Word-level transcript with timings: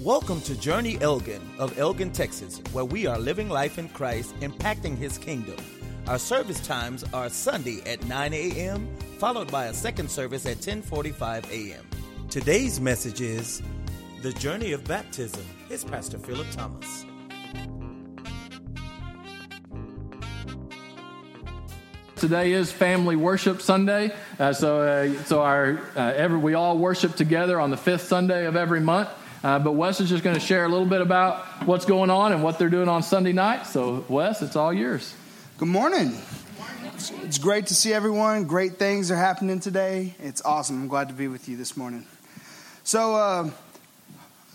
Welcome 0.00 0.40
to 0.40 0.58
Journey 0.58 0.98
Elgin 1.00 1.40
of 1.56 1.78
Elgin, 1.78 2.10
Texas, 2.10 2.60
where 2.72 2.84
we 2.84 3.06
are 3.06 3.16
living 3.16 3.48
life 3.48 3.78
in 3.78 3.88
Christ, 3.90 4.34
impacting 4.40 4.98
His 4.98 5.18
kingdom. 5.18 5.54
Our 6.08 6.18
service 6.18 6.60
times 6.66 7.04
are 7.14 7.28
Sunday 7.28 7.80
at 7.86 8.04
9 8.04 8.34
a.m., 8.34 8.88
followed 9.18 9.52
by 9.52 9.66
a 9.66 9.72
second 9.72 10.10
service 10.10 10.46
at 10.46 10.56
10:45 10.56 11.48
a.m. 11.48 11.86
Today's 12.28 12.80
message 12.80 13.20
is 13.20 13.62
the 14.20 14.32
journey 14.32 14.72
of 14.72 14.82
baptism. 14.82 15.44
Here's 15.68 15.84
Pastor 15.84 16.18
Philip 16.18 16.48
Thomas. 16.50 17.06
Today 22.16 22.52
is 22.52 22.72
Family 22.72 23.14
Worship 23.14 23.62
Sunday, 23.62 24.12
uh, 24.40 24.52
so 24.52 24.80
uh, 24.82 25.22
so 25.22 25.40
our 25.42 25.78
uh, 25.94 26.12
every 26.16 26.38
we 26.38 26.54
all 26.54 26.78
worship 26.78 27.14
together 27.14 27.60
on 27.60 27.70
the 27.70 27.76
fifth 27.76 28.08
Sunday 28.08 28.46
of 28.46 28.56
every 28.56 28.80
month. 28.80 29.08
Uh, 29.44 29.58
but 29.58 29.72
Wes 29.72 30.00
is 30.00 30.08
just 30.08 30.24
going 30.24 30.32
to 30.32 30.40
share 30.40 30.64
a 30.64 30.68
little 30.70 30.86
bit 30.86 31.02
about 31.02 31.44
what's 31.66 31.84
going 31.84 32.08
on 32.08 32.32
and 32.32 32.42
what 32.42 32.58
they're 32.58 32.70
doing 32.70 32.88
on 32.88 33.02
Sunday 33.02 33.32
night. 33.32 33.66
So, 33.66 34.02
Wes, 34.08 34.40
it's 34.40 34.56
all 34.56 34.72
yours. 34.72 35.14
Good 35.58 35.68
morning. 35.68 36.16
It's 37.24 37.36
great 37.36 37.66
to 37.66 37.74
see 37.74 37.92
everyone. 37.92 38.44
Great 38.44 38.78
things 38.78 39.10
are 39.10 39.16
happening 39.16 39.60
today. 39.60 40.14
It's 40.18 40.40
awesome. 40.46 40.80
I'm 40.80 40.88
glad 40.88 41.08
to 41.08 41.14
be 41.14 41.28
with 41.28 41.46
you 41.46 41.58
this 41.58 41.76
morning. 41.76 42.06
So, 42.84 43.16
uh, 43.16 43.50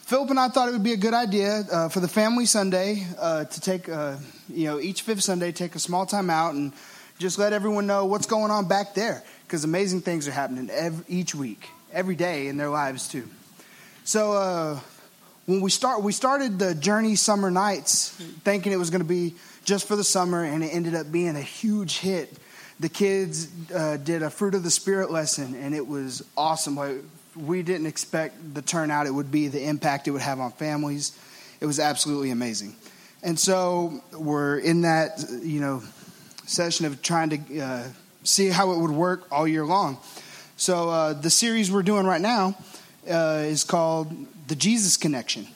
Philip 0.07 0.31
and 0.31 0.39
I 0.39 0.47
thought 0.47 0.69
it 0.69 0.71
would 0.71 0.83
be 0.83 0.93
a 0.93 0.97
good 0.97 1.13
idea 1.13 1.65
uh, 1.71 1.89
for 1.89 1.99
the 1.99 2.07
family 2.07 2.47
Sunday 2.47 3.05
uh, 3.19 3.45
to 3.45 3.61
take, 3.61 3.87
uh, 3.87 4.15
you 4.51 4.65
know, 4.65 4.79
each 4.79 5.03
fifth 5.03 5.21
Sunday, 5.21 5.51
take 5.51 5.75
a 5.75 5.79
small 5.79 6.07
time 6.07 6.31
out 6.31 6.55
and 6.55 6.73
just 7.19 7.37
let 7.37 7.53
everyone 7.53 7.85
know 7.85 8.05
what's 8.05 8.25
going 8.25 8.49
on 8.49 8.67
back 8.67 8.95
there 8.95 9.21
because 9.45 9.63
amazing 9.63 10.01
things 10.01 10.27
are 10.27 10.31
happening 10.31 10.67
every, 10.71 11.05
each 11.07 11.35
week, 11.35 11.69
every 11.93 12.15
day 12.15 12.47
in 12.47 12.57
their 12.57 12.71
lives 12.71 13.07
too. 13.07 13.29
So 14.09 14.33
uh, 14.33 14.79
when 15.49 15.61
we 15.61 15.71
start, 15.71 16.03
we 16.03 16.11
started 16.11 16.59
the 16.59 16.75
Journey 16.75 17.15
Summer 17.15 17.49
Nights 17.49 18.09
thinking 18.43 18.71
it 18.71 18.75
was 18.75 18.91
going 18.91 19.01
to 19.01 19.07
be 19.07 19.33
just 19.65 19.87
for 19.87 19.95
the 19.95 20.03
summer, 20.03 20.43
and 20.43 20.63
it 20.63 20.67
ended 20.67 20.93
up 20.93 21.11
being 21.11 21.35
a 21.35 21.41
huge 21.41 21.97
hit. 21.97 22.31
The 22.79 22.87
kids 22.87 23.47
uh, 23.73 23.97
did 23.97 24.21
a 24.21 24.29
fruit 24.29 24.53
of 24.53 24.61
the 24.61 24.69
spirit 24.69 25.09
lesson, 25.09 25.55
and 25.55 25.73
it 25.73 25.87
was 25.87 26.23
awesome. 26.37 27.03
We 27.35 27.63
didn't 27.63 27.87
expect 27.87 28.53
the 28.53 28.61
turnout 28.61 29.07
it 29.07 29.11
would 29.11 29.31
be, 29.31 29.47
the 29.47 29.67
impact 29.67 30.07
it 30.07 30.11
would 30.11 30.21
have 30.21 30.39
on 30.39 30.51
families. 30.51 31.17
It 31.59 31.65
was 31.65 31.79
absolutely 31.79 32.29
amazing. 32.29 32.75
And 33.23 33.39
so 33.39 34.03
we're 34.13 34.59
in 34.59 34.81
that, 34.81 35.25
you 35.41 35.61
know, 35.61 35.81
session 36.45 36.85
of 36.85 37.01
trying 37.01 37.29
to 37.31 37.59
uh, 37.59 37.83
see 38.23 38.49
how 38.49 38.71
it 38.73 38.77
would 38.77 38.91
work 38.91 39.25
all 39.31 39.47
year 39.47 39.65
long. 39.65 39.97
So 40.57 40.91
uh, 40.91 41.13
the 41.13 41.31
series 41.31 41.71
we're 41.71 41.81
doing 41.81 42.05
right 42.05 42.21
now 42.21 42.55
uh, 43.09 43.45
is 43.45 43.63
called 43.63 44.13
The 44.49 44.55
Jesus 44.55 44.97
Connection. 44.97 45.47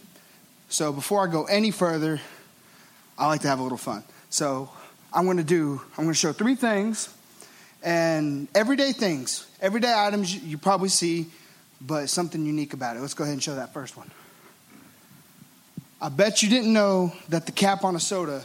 So 0.69 0.93
before 0.93 1.27
I 1.27 1.31
go 1.31 1.45
any 1.45 1.71
further, 1.71 2.21
I 3.17 3.25
like 3.25 3.41
to 3.41 3.47
have 3.47 3.59
a 3.59 3.63
little 3.63 3.77
fun. 3.77 4.03
So 4.29 4.69
I'm 5.11 5.25
going 5.25 5.37
to 5.37 5.43
do, 5.43 5.81
I'm 5.97 6.03
going 6.03 6.13
to 6.13 6.19
show 6.19 6.31
three 6.31 6.53
things 6.53 7.11
and 7.81 8.47
everyday 8.53 8.91
things, 8.91 9.47
everyday 9.59 9.91
items 9.91 10.35
you 10.35 10.59
probably 10.59 10.89
see, 10.89 11.25
but 11.81 12.07
something 12.07 12.45
unique 12.45 12.73
about 12.73 12.95
it. 12.95 12.99
Let's 12.99 13.15
go 13.15 13.23
ahead 13.23 13.33
and 13.33 13.41
show 13.41 13.55
that 13.55 13.73
first 13.73 13.97
one. 13.97 14.11
I 15.99 16.09
bet 16.09 16.43
you 16.43 16.49
didn't 16.49 16.71
know 16.71 17.13
that 17.29 17.47
the 17.47 17.51
cap 17.51 17.83
on 17.83 17.95
a 17.95 17.99
soda 17.99 18.43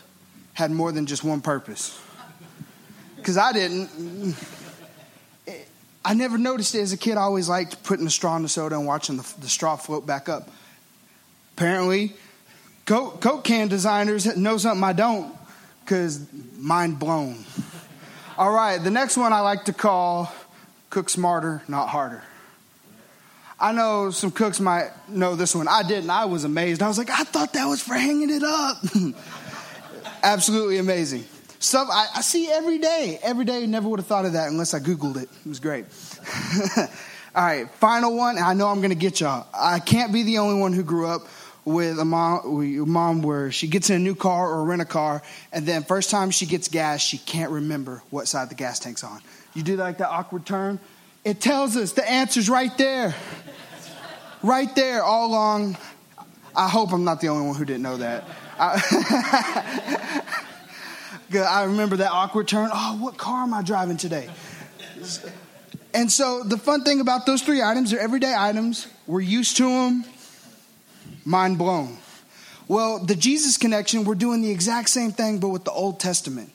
had 0.54 0.70
more 0.70 0.92
than 0.92 1.04
just 1.04 1.22
one 1.22 1.42
purpose. 1.42 2.00
Because 3.16 3.36
I 3.36 3.52
didn't. 3.52 4.34
I 6.08 6.14
never 6.14 6.38
noticed 6.38 6.74
it 6.74 6.80
as 6.80 6.94
a 6.94 6.96
kid. 6.96 7.18
I 7.18 7.20
always 7.20 7.50
liked 7.50 7.82
putting 7.82 8.06
the 8.06 8.10
straw 8.10 8.34
in 8.36 8.42
the 8.42 8.48
soda 8.48 8.76
and 8.76 8.86
watching 8.86 9.18
the, 9.18 9.34
the 9.40 9.48
straw 9.48 9.76
float 9.76 10.06
back 10.06 10.30
up. 10.30 10.48
Apparently, 11.54 12.14
Coke, 12.86 13.20
Coke 13.20 13.44
can 13.44 13.68
designers 13.68 14.24
know 14.34 14.56
something 14.56 14.82
I 14.82 14.94
don't 14.94 15.36
because 15.84 16.26
mind 16.56 16.98
blown. 16.98 17.44
All 18.38 18.50
right, 18.50 18.82
the 18.82 18.90
next 18.90 19.18
one 19.18 19.34
I 19.34 19.40
like 19.40 19.66
to 19.66 19.74
call 19.74 20.32
cook 20.88 21.10
smarter, 21.10 21.62
not 21.68 21.90
harder. 21.90 22.22
I 23.60 23.72
know 23.72 24.10
some 24.10 24.30
cooks 24.30 24.60
might 24.60 24.92
know 25.10 25.34
this 25.34 25.54
one. 25.54 25.68
I 25.68 25.82
didn't. 25.82 26.08
I 26.08 26.24
was 26.24 26.44
amazed. 26.44 26.80
I 26.80 26.88
was 26.88 26.96
like, 26.96 27.10
I 27.10 27.24
thought 27.24 27.52
that 27.52 27.66
was 27.66 27.82
for 27.82 27.92
hanging 27.92 28.30
it 28.30 28.42
up. 28.42 28.78
Absolutely 30.22 30.78
amazing. 30.78 31.26
Stuff 31.60 31.88
I, 31.90 32.06
I, 32.16 32.20
see 32.20 32.50
every 32.50 32.78
day. 32.78 33.18
Every 33.22 33.44
day, 33.44 33.66
never 33.66 33.88
would 33.88 33.98
have 33.98 34.06
thought 34.06 34.24
of 34.24 34.34
that 34.34 34.48
unless 34.48 34.74
I 34.74 34.78
Googled 34.78 35.16
it. 35.16 35.28
It 35.44 35.48
was 35.48 35.58
great. 35.58 35.86
All 37.34 37.44
right, 37.44 37.68
final 37.74 38.16
one. 38.16 38.38
I 38.38 38.54
know 38.54 38.68
I'm 38.68 38.78
going 38.78 38.90
to 38.90 38.96
get 38.96 39.20
y'all. 39.20 39.46
I 39.52 39.80
can't 39.80 40.12
be 40.12 40.22
the 40.22 40.38
only 40.38 40.60
one 40.60 40.72
who 40.72 40.84
grew 40.84 41.06
up 41.06 41.22
with 41.64 41.98
a 41.98 42.04
mom, 42.04 42.40
a 42.46 42.86
mom 42.86 43.22
where 43.22 43.52
she 43.52 43.66
gets 43.66 43.90
in 43.90 43.96
a 43.96 43.98
new 43.98 44.14
car 44.14 44.50
or 44.50 44.64
rent 44.64 44.80
a 44.80 44.86
car, 44.86 45.22
and 45.52 45.66
then 45.66 45.82
first 45.82 46.10
time 46.10 46.30
she 46.30 46.46
gets 46.46 46.68
gas, 46.68 47.00
she 47.00 47.18
can't 47.18 47.50
remember 47.50 48.02
what 48.10 48.26
side 48.26 48.48
the 48.48 48.54
gas 48.54 48.78
tank's 48.78 49.04
on. 49.04 49.20
You 49.54 49.62
do 49.62 49.76
like 49.76 49.98
that 49.98 50.08
awkward 50.08 50.46
turn. 50.46 50.80
It 51.24 51.40
tells 51.40 51.76
us 51.76 51.92
the 51.92 52.08
answer's 52.08 52.48
right 52.48 52.76
there, 52.78 53.14
right 54.42 54.74
there 54.74 55.02
all 55.02 55.26
along. 55.26 55.76
I 56.56 56.68
hope 56.68 56.92
I'm 56.92 57.04
not 57.04 57.20
the 57.20 57.28
only 57.28 57.46
one 57.46 57.56
who 57.56 57.64
didn't 57.66 57.82
know 57.82 57.98
that. 57.98 58.24
I, 58.58 60.22
I 61.34 61.64
remember 61.64 61.96
that 61.96 62.10
awkward 62.10 62.48
turn. 62.48 62.70
Oh, 62.72 62.98
what 63.00 63.16
car 63.16 63.42
am 63.42 63.52
I 63.52 63.62
driving 63.62 63.96
today? 63.96 64.28
And 65.94 66.10
so 66.10 66.42
the 66.42 66.58
fun 66.58 66.84
thing 66.84 67.00
about 67.00 67.26
those 67.26 67.42
three 67.42 67.62
items, 67.62 67.90
they're 67.90 68.00
everyday 68.00 68.34
items. 68.36 68.86
We're 69.06 69.20
used 69.20 69.56
to 69.58 69.64
them. 69.64 70.04
Mind 71.24 71.58
blown. 71.58 71.98
Well, 72.66 72.98
the 72.98 73.14
Jesus 73.14 73.56
connection, 73.56 74.04
we're 74.04 74.14
doing 74.14 74.42
the 74.42 74.50
exact 74.50 74.90
same 74.90 75.12
thing, 75.12 75.38
but 75.38 75.48
with 75.48 75.64
the 75.64 75.70
Old 75.70 76.00
Testament. 76.00 76.52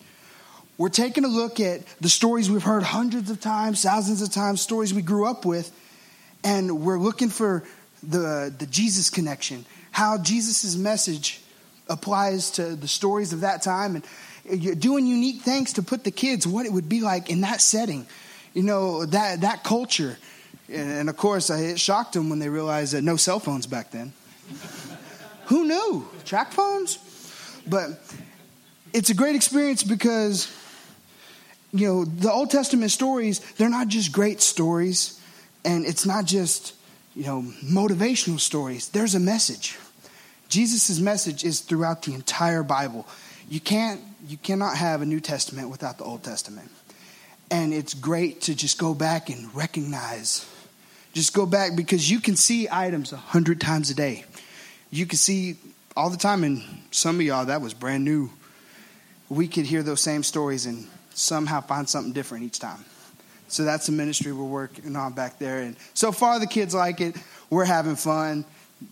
We're 0.78 0.90
taking 0.90 1.24
a 1.24 1.28
look 1.28 1.60
at 1.60 1.86
the 2.02 2.10
stories 2.10 2.50
we've 2.50 2.64
heard 2.64 2.84
hundreds 2.84 3.30
of 3.30 3.40
times, 3.40 3.82
thousands 3.84 4.22
of 4.22 4.32
times, 4.32 4.62
stories 4.62 4.94
we 4.94 5.02
grew 5.02 5.28
up 5.28 5.46
with, 5.46 5.72
and 6.44 6.82
we're 6.82 7.00
looking 7.00 7.30
for 7.30 7.64
the, 8.02 8.54
the 8.58 8.66
Jesus 8.66 9.10
connection, 9.10 9.66
how 9.92 10.18
Jesus' 10.18 10.76
message 10.76 11.42
applies 11.88 12.52
to 12.52 12.76
the 12.76 12.88
stories 12.88 13.34
of 13.34 13.42
that 13.42 13.62
time, 13.62 13.96
and 13.96 14.06
doing 14.46 15.08
unique 15.08 15.42
things 15.42 15.74
to 15.74 15.84
put 15.84 16.04
the 16.04 16.12
kids 16.12 16.46
what 16.46 16.66
it 16.66 16.74
would 16.74 16.90
be 16.90 17.02
like 17.02 17.30
in 17.30 17.42
that 17.42 17.62
setting, 17.62 18.06
you 18.54 18.64
know, 18.64 19.06
that, 19.06 19.42
that 19.42 19.64
culture. 19.64 20.18
And, 20.70 21.10
of 21.10 21.18
course, 21.18 21.50
it 21.50 21.80
shocked 21.80 22.14
them 22.14 22.30
when 22.30 22.40
they 22.40 22.50
realized 22.50 22.94
that 22.94 23.04
no 23.04 23.16
cell 23.16 23.40
phones 23.40 23.68
back 23.68 23.92
then. 23.92 24.14
Who 25.46 25.66
knew? 25.66 26.08
Track 26.26 26.52
phones? 26.52 27.00
But 27.68 27.90
it's 28.94 29.10
a 29.10 29.14
great 29.14 29.36
experience 29.36 29.84
because, 29.84 30.52
you 31.72 31.88
know, 31.88 32.06
the 32.06 32.32
Old 32.32 32.50
Testament 32.50 32.92
stories, 32.92 33.40
they're 33.54 33.70
not 33.70 33.88
just 33.88 34.12
great 34.12 34.42
stories, 34.42 35.20
and 35.66 35.86
it's 35.86 36.06
not 36.06 36.26
just, 36.26 36.74
you 37.16 37.26
know, 37.26 37.42
motivational 37.64 38.40
stories. 38.40 38.90
There's 38.90 39.16
a 39.16 39.20
message. 39.20 39.78
Jesus' 40.50 41.00
message 41.00 41.44
is 41.44 41.62
throughout 41.62 42.04
the 42.04 42.14
entire 42.14 42.64
Bible. 42.64 43.08
You 43.50 43.60
can't 43.60 44.02
you 44.28 44.38
cannot 44.38 44.78
have 44.78 45.02
a 45.02 45.06
New 45.06 45.20
Testament 45.20 45.70
without 45.70 45.98
the 45.98 46.04
Old 46.04 46.24
Testament. 46.24 46.70
And 47.52 47.74
it's 47.74 47.94
great 47.94 48.42
to 48.42 48.56
just 48.56 48.78
go 48.78 48.94
back 48.94 49.30
and 49.30 49.54
recognize. 49.54 50.50
Just 51.14 51.34
go 51.34 51.46
back 51.46 51.76
because 51.76 52.10
you 52.10 52.20
can 52.20 52.36
see 52.36 52.68
items 52.72 53.12
a 53.12 53.18
hundred 53.18 53.60
times 53.60 53.90
a 53.90 53.94
day. 53.94 54.26
You 54.92 55.06
can 55.06 55.18
see 55.18 55.58
all 55.96 56.10
the 56.10 56.18
time, 56.18 56.44
and 56.44 56.64
some 56.92 57.18
of 57.18 57.22
y'all, 57.22 57.46
that 57.46 57.62
was 57.62 57.74
brand 57.74 58.06
new. 58.06 58.30
We 59.30 59.48
could 59.48 59.66
hear 59.66 59.84
those 59.84 60.02
same 60.02 60.24
stories 60.24 60.66
and 60.66 60.88
somehow 61.14 61.62
find 61.62 61.88
something 61.88 62.14
different 62.14 62.46
each 62.46 62.60
time. 62.60 62.84
So 63.50 63.64
that's 63.64 63.86
the 63.86 63.92
ministry 63.92 64.32
we're 64.32 64.46
working 64.46 64.96
on 64.96 65.14
back 65.14 65.38
there. 65.38 65.60
And 65.60 65.76
so 65.94 66.12
far, 66.12 66.40
the 66.40 66.48
kids 66.48 66.74
like 66.74 67.02
it. 67.02 67.16
We're 67.50 67.66
having 67.66 67.96
fun. 67.96 68.46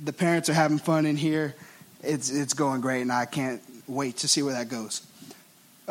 The 0.03 0.13
parents 0.13 0.49
are 0.49 0.53
having 0.53 0.77
fun 0.77 1.05
in 1.05 1.15
here. 1.15 1.55
It's, 2.03 2.29
it's 2.29 2.53
going 2.53 2.81
great, 2.81 3.01
and 3.01 3.11
I 3.11 3.25
can't 3.25 3.61
wait 3.87 4.17
to 4.17 4.27
see 4.27 4.43
where 4.43 4.53
that 4.53 4.69
goes 4.69 5.01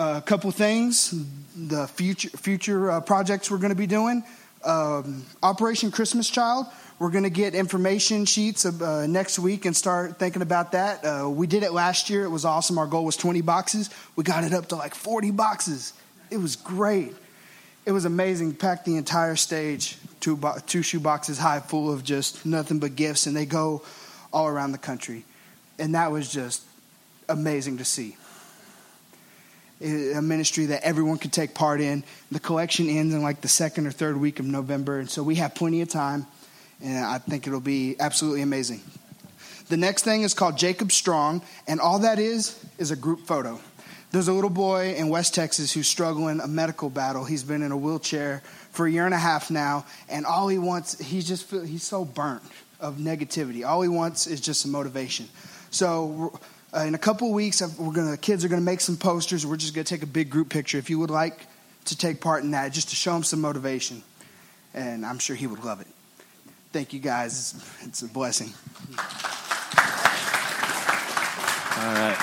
a 0.01 0.23
couple 0.23 0.51
things, 0.51 1.15
the 1.55 1.87
future 1.87 2.31
future 2.31 2.91
uh, 2.91 3.01
projects 3.03 3.51
we're 3.51 3.59
going 3.59 3.71
to 3.71 3.77
be 3.77 3.87
doing. 3.87 4.25
Um, 4.65 5.27
Operation 5.43 5.91
Christmas 5.91 6.31
Child. 6.31 6.67
We're 6.99 7.11
going 7.11 7.25
to 7.25 7.31
get 7.31 7.55
information 7.55 8.25
sheets 8.25 8.65
uh, 8.65 9.07
next 9.07 9.39
week 9.39 9.65
and 9.65 9.75
start 9.75 10.19
thinking 10.19 10.43
about 10.43 10.73
that. 10.73 11.05
Uh, 11.05 11.29
we 11.31 11.47
did 11.47 11.63
it 11.63 11.73
last 11.73 12.11
year. 12.11 12.25
It 12.25 12.29
was 12.31 12.45
awesome. 12.45 12.79
Our 12.79 12.87
goal 12.87 13.05
was 13.07 13.17
20 13.17 13.41
boxes. 13.41 13.91
We 14.17 14.25
got 14.25 14.45
it 14.45 14.53
up 14.53 14.69
to 14.69 14.77
like 14.77 14.95
40 14.95 15.31
boxes. 15.31 15.95
It 16.31 16.39
was 16.39 16.57
great. 16.57 17.15
It 17.87 17.93
was 17.93 18.05
amazing. 18.05 18.55
Packed 18.55 18.85
the 18.85 18.97
entire 18.97 19.37
stage, 19.37 19.97
two, 20.21 20.37
bo- 20.37 20.59
two 20.67 20.83
shoe 20.83 21.01
boxes 21.01 21.39
high, 21.39 21.61
full 21.61 21.93
of 21.93 22.05
just 22.05 22.45
nothing 22.45 22.79
but 22.79 22.97
gifts, 22.97 23.27
and 23.27 23.35
they 23.35 23.47
go 23.47 23.83
all 24.33 24.47
around 24.47 24.73
the 24.73 24.79
country. 24.79 25.25
And 25.79 25.95
that 25.95 26.11
was 26.13 26.31
just 26.31 26.63
amazing 27.29 27.79
to 27.79 27.85
see 27.85 28.17
a 29.81 30.21
ministry 30.21 30.67
that 30.67 30.83
everyone 30.83 31.19
could 31.19 31.33
take 31.33 31.55
part 31.55 31.81
in. 31.81 32.05
The 32.31 32.41
collection 32.41 32.89
ends 32.89 33.15
in 33.15 33.23
like 33.23 33.41
the 33.41 33.49
second 33.49 33.87
or 33.87 33.91
third 33.91 34.17
week 34.17 34.39
of 34.39 34.47
November, 34.47 34.99
and 34.99 35.11
so 35.11 35.23
we 35.23 35.37
have 35.37 35.55
plenty 35.55 35.81
of 35.81 35.89
time, 35.89 36.27
and 36.83 37.05
I 37.05 37.19
think 37.19 37.47
it'll 37.47 37.61
be 37.61 37.97
absolutely 37.99 38.43
amazing. 38.43 38.83
The 39.69 39.77
next 39.77 40.03
thing 40.03 40.23
is 40.23 40.35
called 40.35 40.59
Jacob 40.59 40.93
Strong, 40.93 41.43
and 41.67 41.81
all 41.81 42.01
that 42.01 42.19
is 42.19 42.63
is 42.79 42.91
a 42.91 42.97
group 42.97 43.27
photo. 43.27 43.61
There's 44.11 44.27
a 44.27 44.33
little 44.33 44.51
boy 44.51 44.95
in 44.95 45.09
West 45.09 45.35
Texas 45.35 45.73
who's 45.73 45.87
struggling 45.87 46.41
a 46.41 46.49
medical 46.49 46.91
battle. 46.91 47.25
He's 47.25 47.45
been 47.45 47.63
in 47.63 47.71
a 47.71 47.77
wheelchair 47.77 48.43
for 48.73 48.87
a 48.87 48.91
year 48.91 49.05
and 49.05 49.15
a 49.15 49.19
half 49.19 49.51
now, 49.51 49.87
and 50.09 50.27
all 50.27 50.49
he 50.49 50.59
wants, 50.59 50.99
he's 50.99 51.27
just 51.27 51.51
he's 51.51 51.85
so 51.85 52.05
burnt 52.05 52.43
of 52.81 52.97
negativity. 52.97 53.65
All 53.65 53.83
he 53.83 53.89
wants 53.89 54.27
is 54.27 54.41
just 54.41 54.63
some 54.63 54.73
motivation. 54.73 55.29
So 55.71 56.39
uh, 56.75 56.81
in 56.81 56.95
a 56.95 56.99
couple 56.99 57.33
weeks, 57.33 57.61
we're 57.79 57.93
gonna 57.93 58.13
the 58.13 58.17
kids 58.17 58.45
are 58.45 58.49
gonna 58.49 58.63
make 58.63 58.81
some 58.81 58.97
posters. 58.97 59.45
We're 59.45 59.57
just 59.57 59.75
gonna 59.75 59.85
take 59.85 60.03
a 60.03 60.07
big 60.07 60.31
group 60.31 60.49
picture. 60.49 60.79
If 60.79 60.89
you 60.89 60.99
would 61.01 61.11
like 61.11 61.47
to 61.87 61.97
take 61.97 62.21
part 62.21 62.45
in 62.45 62.53
that, 62.53 62.73
just 62.73 62.91
to 62.91 62.97
show 62.97 63.17
him 63.17 63.25
some 63.25 63.41
motivation, 63.41 64.03
and 64.73 65.05
I'm 65.05 65.19
sure 65.19 65.35
he 65.35 65.47
would 65.47 65.65
love 65.65 65.81
it. 65.81 65.89
Thank 66.73 66.93
you 66.93 67.01
guys. 67.01 67.33
It's, 67.33 67.87
it's 67.87 68.03
a 68.03 68.09
blessing. 68.09 68.53
All 71.77 71.95
right. 71.95 72.17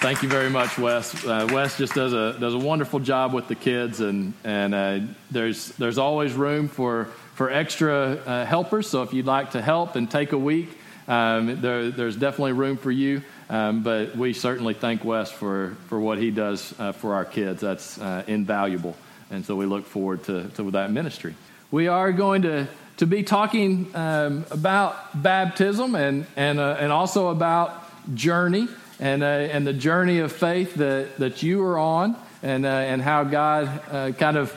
Thank 0.00 0.22
you 0.22 0.28
very 0.28 0.50
much, 0.50 0.76
Wes. 0.78 1.24
Uh, 1.24 1.48
Wes 1.52 1.78
just 1.78 1.94
does 1.94 2.12
a 2.12 2.36
does 2.38 2.54
a 2.54 2.58
wonderful 2.58 2.98
job 2.98 3.32
with 3.32 3.46
the 3.46 3.54
kids, 3.54 4.00
and 4.00 4.34
and 4.42 4.74
uh, 4.74 5.00
there's 5.30 5.68
there's 5.76 5.98
always 5.98 6.32
room 6.32 6.66
for 6.66 7.04
for 7.34 7.50
extra 7.50 7.94
uh, 7.94 8.44
helpers. 8.44 8.88
So 8.88 9.02
if 9.02 9.14
you'd 9.14 9.26
like 9.26 9.52
to 9.52 9.62
help 9.62 9.94
and 9.94 10.10
take 10.10 10.32
a 10.32 10.38
week, 10.38 10.68
um, 11.08 11.60
there, 11.60 11.90
there's 11.90 12.16
definitely 12.16 12.52
room 12.52 12.76
for 12.76 12.90
you. 12.90 13.22
Um, 13.48 13.82
but 13.82 14.16
we 14.16 14.32
certainly 14.32 14.74
thank 14.74 15.04
Wes 15.04 15.30
for, 15.30 15.76
for 15.88 16.00
what 16.00 16.18
he 16.18 16.30
does 16.30 16.74
uh, 16.78 16.92
for 16.92 17.14
our 17.14 17.24
kids. 17.24 17.60
That's 17.60 17.98
uh, 18.00 18.24
invaluable. 18.26 18.96
And 19.30 19.44
so 19.44 19.54
we 19.54 19.66
look 19.66 19.86
forward 19.86 20.24
to, 20.24 20.48
to 20.56 20.70
that 20.72 20.90
ministry. 20.90 21.34
We 21.70 21.88
are 21.88 22.12
going 22.12 22.42
to, 22.42 22.66
to 22.98 23.06
be 23.06 23.22
talking 23.22 23.94
um, 23.94 24.44
about 24.50 25.22
baptism 25.22 25.94
and, 25.94 26.26
and, 26.36 26.58
uh, 26.58 26.76
and 26.78 26.92
also 26.92 27.28
about 27.28 27.82
journey 28.14 28.68
and, 28.98 29.22
uh, 29.22 29.26
and 29.26 29.66
the 29.66 29.72
journey 29.72 30.20
of 30.20 30.32
faith 30.32 30.74
that, 30.74 31.16
that 31.18 31.42
you 31.42 31.62
are 31.62 31.78
on 31.78 32.16
and, 32.42 32.66
uh, 32.66 32.68
and 32.68 33.02
how 33.02 33.24
God 33.24 33.68
uh, 33.90 34.12
kind 34.12 34.36
of 34.36 34.54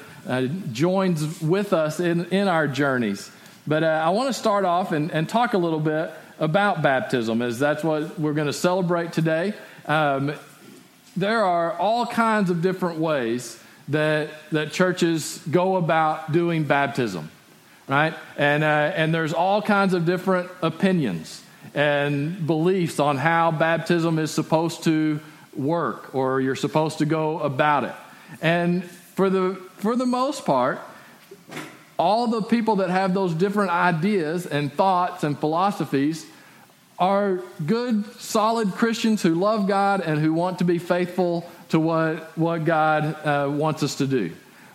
joins 0.72 1.42
with 1.42 1.74
us 1.74 2.00
in, 2.00 2.26
in 2.26 2.48
our 2.48 2.68
journeys. 2.68 3.32
But 3.66 3.84
I 3.84 4.10
want 4.10 4.30
to 4.30 4.34
start 4.34 4.66
off 4.66 4.92
and, 4.92 5.12
and 5.12 5.28
talk 5.28 5.54
a 5.54 5.58
little 5.58 5.80
bit 5.80 6.12
about 6.40 6.82
baptism, 6.82 7.42
as 7.42 7.60
that's 7.60 7.84
what 7.84 8.18
we're 8.20 8.34
going 8.34 8.48
to 8.48 8.54
celebrate 8.54 9.14
today. 9.14 9.54
Um, 9.86 10.34
there 11.16 11.44
are 11.44 11.74
all 11.74 12.06
kinds 12.06 12.50
of 12.50 12.62
different 12.62 13.00
ways 13.00 13.62
that, 13.90 14.30
that 14.52 14.72
churches 14.72 15.44
go 15.52 15.76
about 15.76 16.32
doing 16.32 16.64
baptism, 16.64 17.30
right? 17.88 18.14
And, 18.38 18.64
uh, 18.64 18.94
and 18.96 19.14
there's 19.14 19.34
all 19.34 19.62
kinds 19.62 19.94
of 19.94 20.06
different 20.06 20.50
opinions 20.62 21.44
and 21.74 22.48
beliefs 22.48 23.00
on 23.00 23.18
how 23.18 23.52
baptism 23.52 24.18
is 24.18 24.32
supposed 24.32 24.84
to 24.84 25.20
work 25.56 26.16
or 26.16 26.40
you're 26.40 26.56
supposed 26.56 27.00
to 27.00 27.06
go 27.06 27.40
about 27.40 27.84
it. 27.84 27.96
And 28.42 28.84
for 28.84 29.30
the, 29.30 29.56
for 29.78 29.96
the 29.96 30.06
most 30.06 30.46
part, 30.46 30.80
all 31.98 32.28
the 32.28 32.42
people 32.42 32.78
that 32.78 32.90
have 32.90 33.14
those 33.14 33.34
different 33.34 33.72
ideas 33.72 34.46
and 34.46 34.72
thoughts 34.72 35.24
and 35.24 35.38
philosophies 35.38 36.26
are 37.00 37.40
good, 37.66 38.06
solid 38.20 38.72
Christians 38.74 39.22
who 39.22 39.36
love 39.36 39.68
God 39.68 40.02
and 40.02 40.20
who 40.20 40.34
want 40.34 40.60
to 40.60 40.66
be 40.66 40.78
faithful 40.78 41.50
to 41.70 41.80
what, 41.80 42.38
what 42.38 42.66
God 42.66 43.26
uh, 43.26 43.50
wants 43.50 43.84
us 43.84 43.96
to 43.96 44.08
do. 44.08 44.32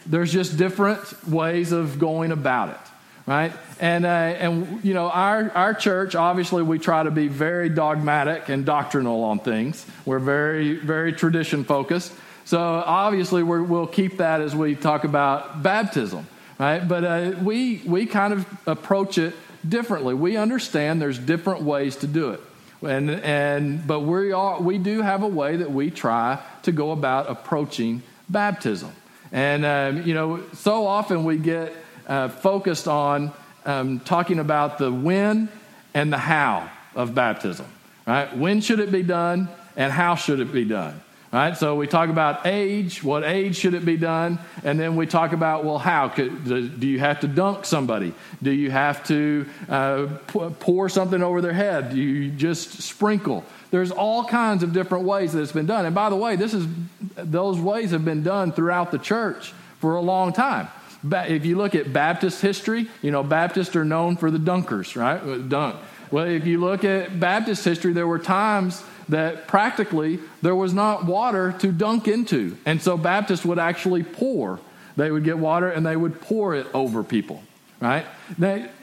There's 0.06 0.32
just 0.32 0.56
different 0.56 1.28
ways 1.28 1.72
of 1.72 1.98
going 1.98 2.32
about 2.32 2.70
it, 2.70 2.80
right? 3.26 3.52
And, 3.80 4.04
uh, 4.04 4.08
and 4.08 4.84
you 4.84 4.94
know, 4.94 5.08
our, 5.08 5.50
our 5.50 5.74
church, 5.74 6.14
obviously, 6.14 6.62
we 6.62 6.78
try 6.78 7.02
to 7.02 7.10
be 7.10 7.28
very 7.28 7.68
dogmatic 7.68 8.48
and 8.48 8.64
doctrinal 8.64 9.24
on 9.24 9.38
things. 9.38 9.84
We're 10.04 10.18
very, 10.18 10.74
very 10.74 11.12
tradition 11.12 11.64
focused. 11.64 12.12
So 12.44 12.58
obviously, 12.60 13.42
we 13.42 13.62
will 13.62 13.86
keep 13.86 14.18
that 14.18 14.40
as 14.40 14.54
we 14.54 14.74
talk 14.74 15.04
about 15.04 15.62
baptism 15.62 16.26
right? 16.58 16.86
But 16.86 17.04
uh, 17.04 17.32
we, 17.42 17.82
we 17.84 18.06
kind 18.06 18.32
of 18.32 18.46
approach 18.66 19.18
it 19.18 19.34
differently. 19.68 20.14
We 20.14 20.36
understand 20.36 21.00
there's 21.00 21.18
different 21.18 21.62
ways 21.62 21.96
to 21.96 22.06
do 22.06 22.30
it. 22.30 22.40
And, 22.82 23.10
and, 23.10 23.86
but 23.86 24.00
we, 24.00 24.32
are, 24.32 24.60
we 24.60 24.78
do 24.78 25.00
have 25.00 25.22
a 25.22 25.28
way 25.28 25.56
that 25.56 25.70
we 25.70 25.90
try 25.90 26.38
to 26.64 26.72
go 26.72 26.90
about 26.90 27.30
approaching 27.30 28.02
baptism. 28.28 28.92
And, 29.32 29.64
um, 29.64 30.02
you 30.02 30.14
know, 30.14 30.42
so 30.52 30.86
often 30.86 31.24
we 31.24 31.38
get 31.38 31.72
uh, 32.06 32.28
focused 32.28 32.86
on 32.86 33.32
um, 33.64 34.00
talking 34.00 34.38
about 34.38 34.78
the 34.78 34.92
when 34.92 35.48
and 35.94 36.12
the 36.12 36.18
how 36.18 36.70
of 36.94 37.14
baptism, 37.14 37.66
right? 38.06 38.36
When 38.36 38.60
should 38.60 38.80
it 38.80 38.92
be 38.92 39.02
done 39.02 39.48
and 39.76 39.92
how 39.92 40.14
should 40.14 40.40
it 40.40 40.52
be 40.52 40.64
done? 40.64 41.00
Right? 41.34 41.56
So 41.56 41.74
we 41.74 41.88
talk 41.88 42.10
about 42.10 42.46
age, 42.46 43.02
what 43.02 43.24
age 43.24 43.56
should 43.56 43.74
it 43.74 43.84
be 43.84 43.96
done? 43.96 44.38
And 44.62 44.78
then 44.78 44.94
we 44.94 45.04
talk 45.04 45.32
about, 45.32 45.64
well, 45.64 45.78
how? 45.78 46.06
Do 46.06 46.86
you 46.86 47.00
have 47.00 47.18
to 47.22 47.26
dunk 47.26 47.64
somebody? 47.64 48.14
Do 48.40 48.52
you 48.52 48.70
have 48.70 49.04
to 49.08 49.44
uh, 49.68 50.06
pour 50.28 50.88
something 50.88 51.20
over 51.20 51.40
their 51.40 51.52
head? 51.52 51.90
Do 51.90 51.96
you 51.96 52.30
just 52.30 52.82
sprinkle? 52.82 53.44
There's 53.72 53.90
all 53.90 54.24
kinds 54.24 54.62
of 54.62 54.72
different 54.72 55.06
ways 55.06 55.32
that 55.32 55.42
it's 55.42 55.50
been 55.50 55.66
done. 55.66 55.86
And 55.86 55.92
by 55.92 56.08
the 56.08 56.14
way, 56.14 56.36
this 56.36 56.54
is, 56.54 56.68
those 57.16 57.58
ways 57.58 57.90
have 57.90 58.04
been 58.04 58.22
done 58.22 58.52
throughout 58.52 58.92
the 58.92 58.98
church 58.98 59.52
for 59.80 59.96
a 59.96 60.00
long 60.00 60.32
time. 60.32 60.68
If 61.02 61.44
you 61.44 61.56
look 61.56 61.74
at 61.74 61.92
Baptist 61.92 62.42
history, 62.42 62.86
you 63.02 63.10
know, 63.10 63.24
Baptists 63.24 63.74
are 63.74 63.84
known 63.84 64.16
for 64.16 64.30
the 64.30 64.38
dunkers, 64.38 64.94
right? 64.94 65.48
Dunk. 65.48 65.74
Well, 66.12 66.26
if 66.26 66.46
you 66.46 66.60
look 66.60 66.84
at 66.84 67.18
Baptist 67.18 67.64
history, 67.64 67.92
there 67.92 68.06
were 68.06 68.20
times 68.20 68.84
that 69.08 69.46
practically 69.46 70.18
there 70.42 70.54
was 70.54 70.72
not 70.72 71.04
water 71.04 71.52
to 71.60 71.72
dunk 71.72 72.08
into. 72.08 72.56
And 72.64 72.80
so 72.80 72.96
Baptists 72.96 73.44
would 73.44 73.58
actually 73.58 74.02
pour. 74.02 74.60
They 74.96 75.10
would 75.10 75.24
get 75.24 75.38
water 75.38 75.68
and 75.68 75.84
they 75.84 75.96
would 75.96 76.20
pour 76.20 76.54
it 76.54 76.66
over 76.72 77.02
people, 77.02 77.42
right? 77.80 78.06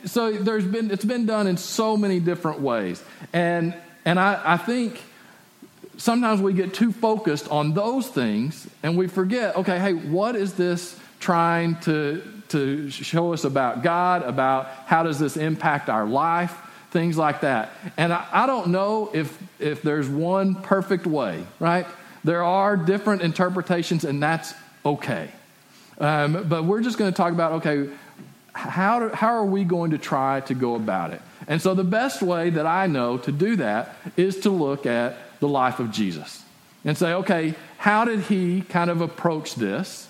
So 0.06 0.32
there's 0.32 0.66
been, 0.66 0.92
it's 0.92 1.06
been 1.06 1.26
done 1.26 1.48
in 1.48 1.58
so 1.58 1.96
many 1.98 2.20
different 2.20 2.60
ways. 2.60 3.04
And, 3.34 3.74
and 4.06 4.20
I, 4.20 4.42
I 4.44 4.58
think 4.58 5.02
sometimes 5.98 6.42
we 6.42 6.54
get 6.54 6.74
too 6.74 6.92
focused 6.92 7.48
on 7.50 7.74
those 7.74 8.08
things 8.08 8.68
and 8.84 8.98
we 8.98 9.08
forget, 9.08 9.56
okay, 9.56 9.80
hey, 9.80 9.94
what 9.94 10.36
is 10.36 10.54
this 10.56 11.00
trying 11.20 11.76
to, 11.82 12.22
to 12.50 12.90
show 12.90 13.34
us 13.34 13.44
about 13.44 13.84
God, 13.84 14.24
about 14.24 14.68
how 14.86 15.04
does 15.04 15.20
this 15.20 15.38
impact 15.38 15.90
our 15.90 16.06
life? 16.06 16.58
Things 16.92 17.18
like 17.18 17.42
that. 17.42 17.72
And 17.98 18.14
I, 18.14 18.28
I 18.32 18.46
don't 18.46 18.68
know 18.68 19.10
if, 19.14 19.42
if 19.60 19.82
there's 19.82 20.08
one 20.08 20.56
perfect 20.56 21.08
way, 21.08 21.44
right? 21.60 21.88
There 22.24 22.44
are 22.44 22.78
different 22.78 23.24
interpretations, 23.24 24.04
and 24.04 24.22
that's 24.22 24.54
okay. 24.86 25.32
Um, 26.00 26.46
but 26.48 26.66
we're 26.66 26.82
just 26.82 26.98
going 26.98 27.12
to 27.12 27.16
talk 27.16 27.32
about 27.32 27.54
okay, 27.54 27.90
how, 28.54 29.00
do, 29.00 29.10
how 29.10 29.30
are 29.30 29.46
we 29.46 29.64
going 29.64 29.92
to 29.92 29.98
try 29.98 30.42
to 30.42 30.54
go 30.54 30.76
about 30.76 31.12
it? 31.12 31.22
And 31.48 31.62
so, 31.62 31.74
the 31.74 31.84
best 31.84 32.22
way 32.22 32.50
that 32.52 32.66
I 32.66 32.88
know 32.88 33.18
to 33.20 33.32
do 33.32 33.56
that 33.58 33.96
is 34.18 34.42
to 34.42 34.50
look 34.50 34.86
at 34.86 35.16
the 35.40 35.48
life 35.48 35.80
of 35.80 35.92
Jesus 35.92 36.44
and 36.84 36.98
say, 36.98 37.14
okay, 37.14 37.56
how 37.78 38.06
did 38.06 38.22
he 38.22 38.62
kind 38.62 38.90
of 38.90 39.02
approach 39.02 39.56
this? 39.56 40.08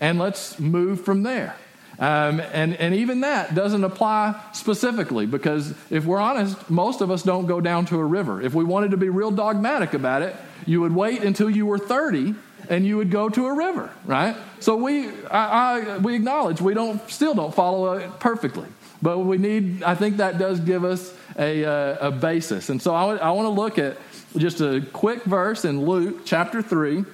And 0.00 0.18
let's 0.18 0.58
move 0.58 1.04
from 1.04 1.22
there. 1.22 1.56
Um, 1.98 2.40
and, 2.40 2.74
and 2.76 2.94
even 2.94 3.20
that 3.20 3.54
doesn't 3.54 3.84
apply 3.84 4.40
specifically 4.52 5.26
because 5.26 5.74
if 5.90 6.04
we're 6.04 6.20
honest, 6.20 6.70
most 6.70 7.00
of 7.00 7.10
us 7.10 7.22
don't 7.22 7.46
go 7.46 7.60
down 7.60 7.86
to 7.86 7.98
a 7.98 8.04
river. 8.04 8.40
If 8.40 8.54
we 8.54 8.64
wanted 8.64 8.92
to 8.92 8.96
be 8.96 9.08
real 9.08 9.30
dogmatic 9.30 9.94
about 9.94 10.22
it, 10.22 10.34
you 10.66 10.80
would 10.80 10.94
wait 10.94 11.22
until 11.22 11.50
you 11.50 11.66
were 11.66 11.78
30 11.78 12.34
and 12.68 12.86
you 12.86 12.96
would 12.96 13.10
go 13.10 13.28
to 13.28 13.46
a 13.46 13.54
river, 13.54 13.90
right? 14.04 14.36
So 14.60 14.76
we, 14.76 15.08
I, 15.30 15.94
I, 15.94 15.98
we 15.98 16.14
acknowledge 16.14 16.60
we 16.60 16.74
don't, 16.74 17.08
still 17.10 17.34
don't 17.34 17.54
follow 17.54 17.94
it 17.94 18.20
perfectly. 18.20 18.68
But 19.02 19.18
we 19.18 19.36
need, 19.36 19.82
I 19.82 19.94
think 19.94 20.18
that 20.18 20.38
does 20.38 20.60
give 20.60 20.84
us 20.84 21.14
a, 21.36 21.62
a, 21.62 21.98
a 21.98 22.10
basis. 22.10 22.68
And 22.68 22.80
so 22.80 22.94
I, 22.94 23.16
I 23.16 23.30
want 23.32 23.46
to 23.46 23.50
look 23.50 23.78
at 23.78 23.96
just 24.36 24.60
a 24.60 24.80
quick 24.92 25.24
verse 25.24 25.64
in 25.64 25.84
Luke 25.84 26.20
chapter 26.24 26.62
3, 26.62 27.04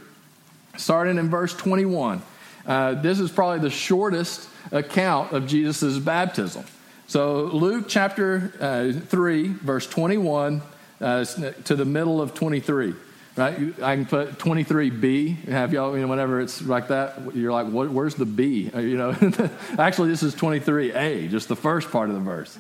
starting 0.77 1.19
in 1.19 1.31
verse 1.31 1.55
21. 1.55 2.23
Uh, 2.69 2.93
this 2.93 3.19
is 3.19 3.31
probably 3.31 3.61
the 3.61 3.71
shortest 3.71 4.47
account 4.71 5.33
of 5.33 5.47
Jesus' 5.47 5.99
baptism. 5.99 6.65
So, 7.07 7.45
Luke 7.45 7.87
chapter 7.89 8.53
uh, 8.61 8.93
3, 8.93 9.49
verse 9.49 9.87
21 9.87 10.61
uh, 11.01 11.25
to 11.25 11.75
the 11.75 11.87
middle 11.87 12.21
of 12.21 12.35
23. 12.35 12.95
Right? 13.37 13.83
I 13.83 13.95
can 13.95 14.05
put 14.05 14.39
23b. 14.39 15.45
Have 15.45 15.73
y'all, 15.73 15.95
you 15.95 16.03
know, 16.03 16.09
whenever 16.09 16.41
it's 16.41 16.61
like 16.61 16.89
that, 16.89 17.35
you're 17.35 17.53
like, 17.53 17.69
what, 17.69 17.89
where's 17.89 18.17
the 18.17 18.27
B? 18.27 18.71
You 18.77 18.99
know, 18.99 19.17
actually, 19.79 20.11
this 20.11 20.23
is 20.23 20.35
23a, 20.35 21.31
just 21.31 21.49
the 21.49 21.57
first 21.57 21.91
part 21.91 22.11
of 22.11 22.17
the 22.17 22.21
verse. 22.21 22.59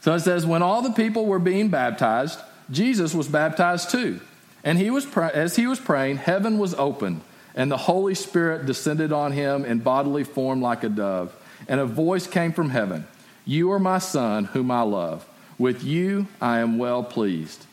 So 0.00 0.12
it 0.14 0.20
says, 0.20 0.44
when 0.44 0.60
all 0.60 0.82
the 0.82 0.92
people 0.92 1.24
were 1.24 1.38
being 1.38 1.68
baptized, 1.68 2.38
Jesus 2.70 3.14
was 3.14 3.28
baptized 3.28 3.90
too. 3.90 4.20
And 4.64 4.76
he 4.76 4.90
was, 4.90 5.06
as 5.16 5.56
he 5.56 5.66
was 5.66 5.80
praying, 5.80 6.18
heaven 6.18 6.58
was 6.58 6.74
opened 6.74 7.22
and 7.54 7.70
the 7.70 7.76
Holy 7.76 8.14
Spirit 8.14 8.66
descended 8.66 9.12
on 9.12 9.32
him 9.32 9.64
in 9.64 9.80
bodily 9.80 10.24
form 10.24 10.62
like 10.62 10.84
a 10.84 10.88
dove. 10.88 11.34
And 11.68 11.80
a 11.80 11.86
voice 11.86 12.26
came 12.26 12.52
from 12.52 12.70
heaven 12.70 13.06
You 13.44 13.72
are 13.72 13.78
my 13.78 13.98
son, 13.98 14.46
whom 14.46 14.70
I 14.70 14.82
love. 14.82 15.28
With 15.58 15.84
you 15.84 16.26
I 16.40 16.58
am 16.58 16.78
well 16.78 17.02
pleased. 17.02 17.66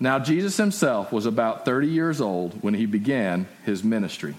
Now, 0.00 0.18
Jesus 0.18 0.56
himself 0.56 1.12
was 1.12 1.24
about 1.24 1.64
30 1.64 1.88
years 1.88 2.20
old 2.20 2.62
when 2.62 2.74
he 2.74 2.84
began 2.84 3.46
his 3.64 3.84
ministry. 3.84 4.34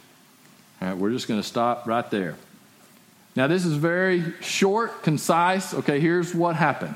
All 0.82 0.90
right, 0.90 0.98
we're 0.98 1.12
just 1.12 1.28
going 1.28 1.40
to 1.40 1.48
stop 1.48 1.88
right 1.88 2.10
there. 2.12 2.36
Now, 3.36 3.48
this 3.48 3.66
is 3.66 3.74
very 3.74 4.34
short, 4.42 5.04
concise. 5.04 5.74
Okay, 5.74 6.00
here's 6.00 6.36
what 6.36 6.56
happened. 6.56 6.96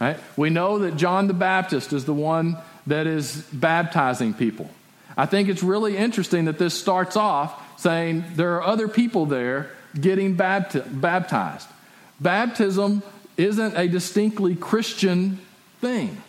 Right? 0.00 0.18
We 0.36 0.50
know 0.50 0.80
that 0.80 0.96
John 0.96 1.28
the 1.28 1.34
Baptist 1.34 1.92
is 1.92 2.04
the 2.04 2.14
one 2.14 2.58
that 2.86 3.06
is 3.06 3.42
baptizing 3.52 4.34
people. 4.34 4.68
I 5.16 5.26
think 5.26 5.48
it's 5.48 5.62
really 5.62 5.96
interesting 5.96 6.46
that 6.46 6.58
this 6.58 6.74
starts 6.74 7.16
off 7.16 7.80
saying 7.80 8.24
there 8.34 8.54
are 8.56 8.62
other 8.62 8.88
people 8.88 9.26
there 9.26 9.70
getting 9.98 10.34
baptized. 10.34 11.68
Baptism 12.20 13.02
isn't 13.36 13.76
a 13.76 13.88
distinctly 13.88 14.54
Christian 14.54 15.40
thing, 15.80 16.22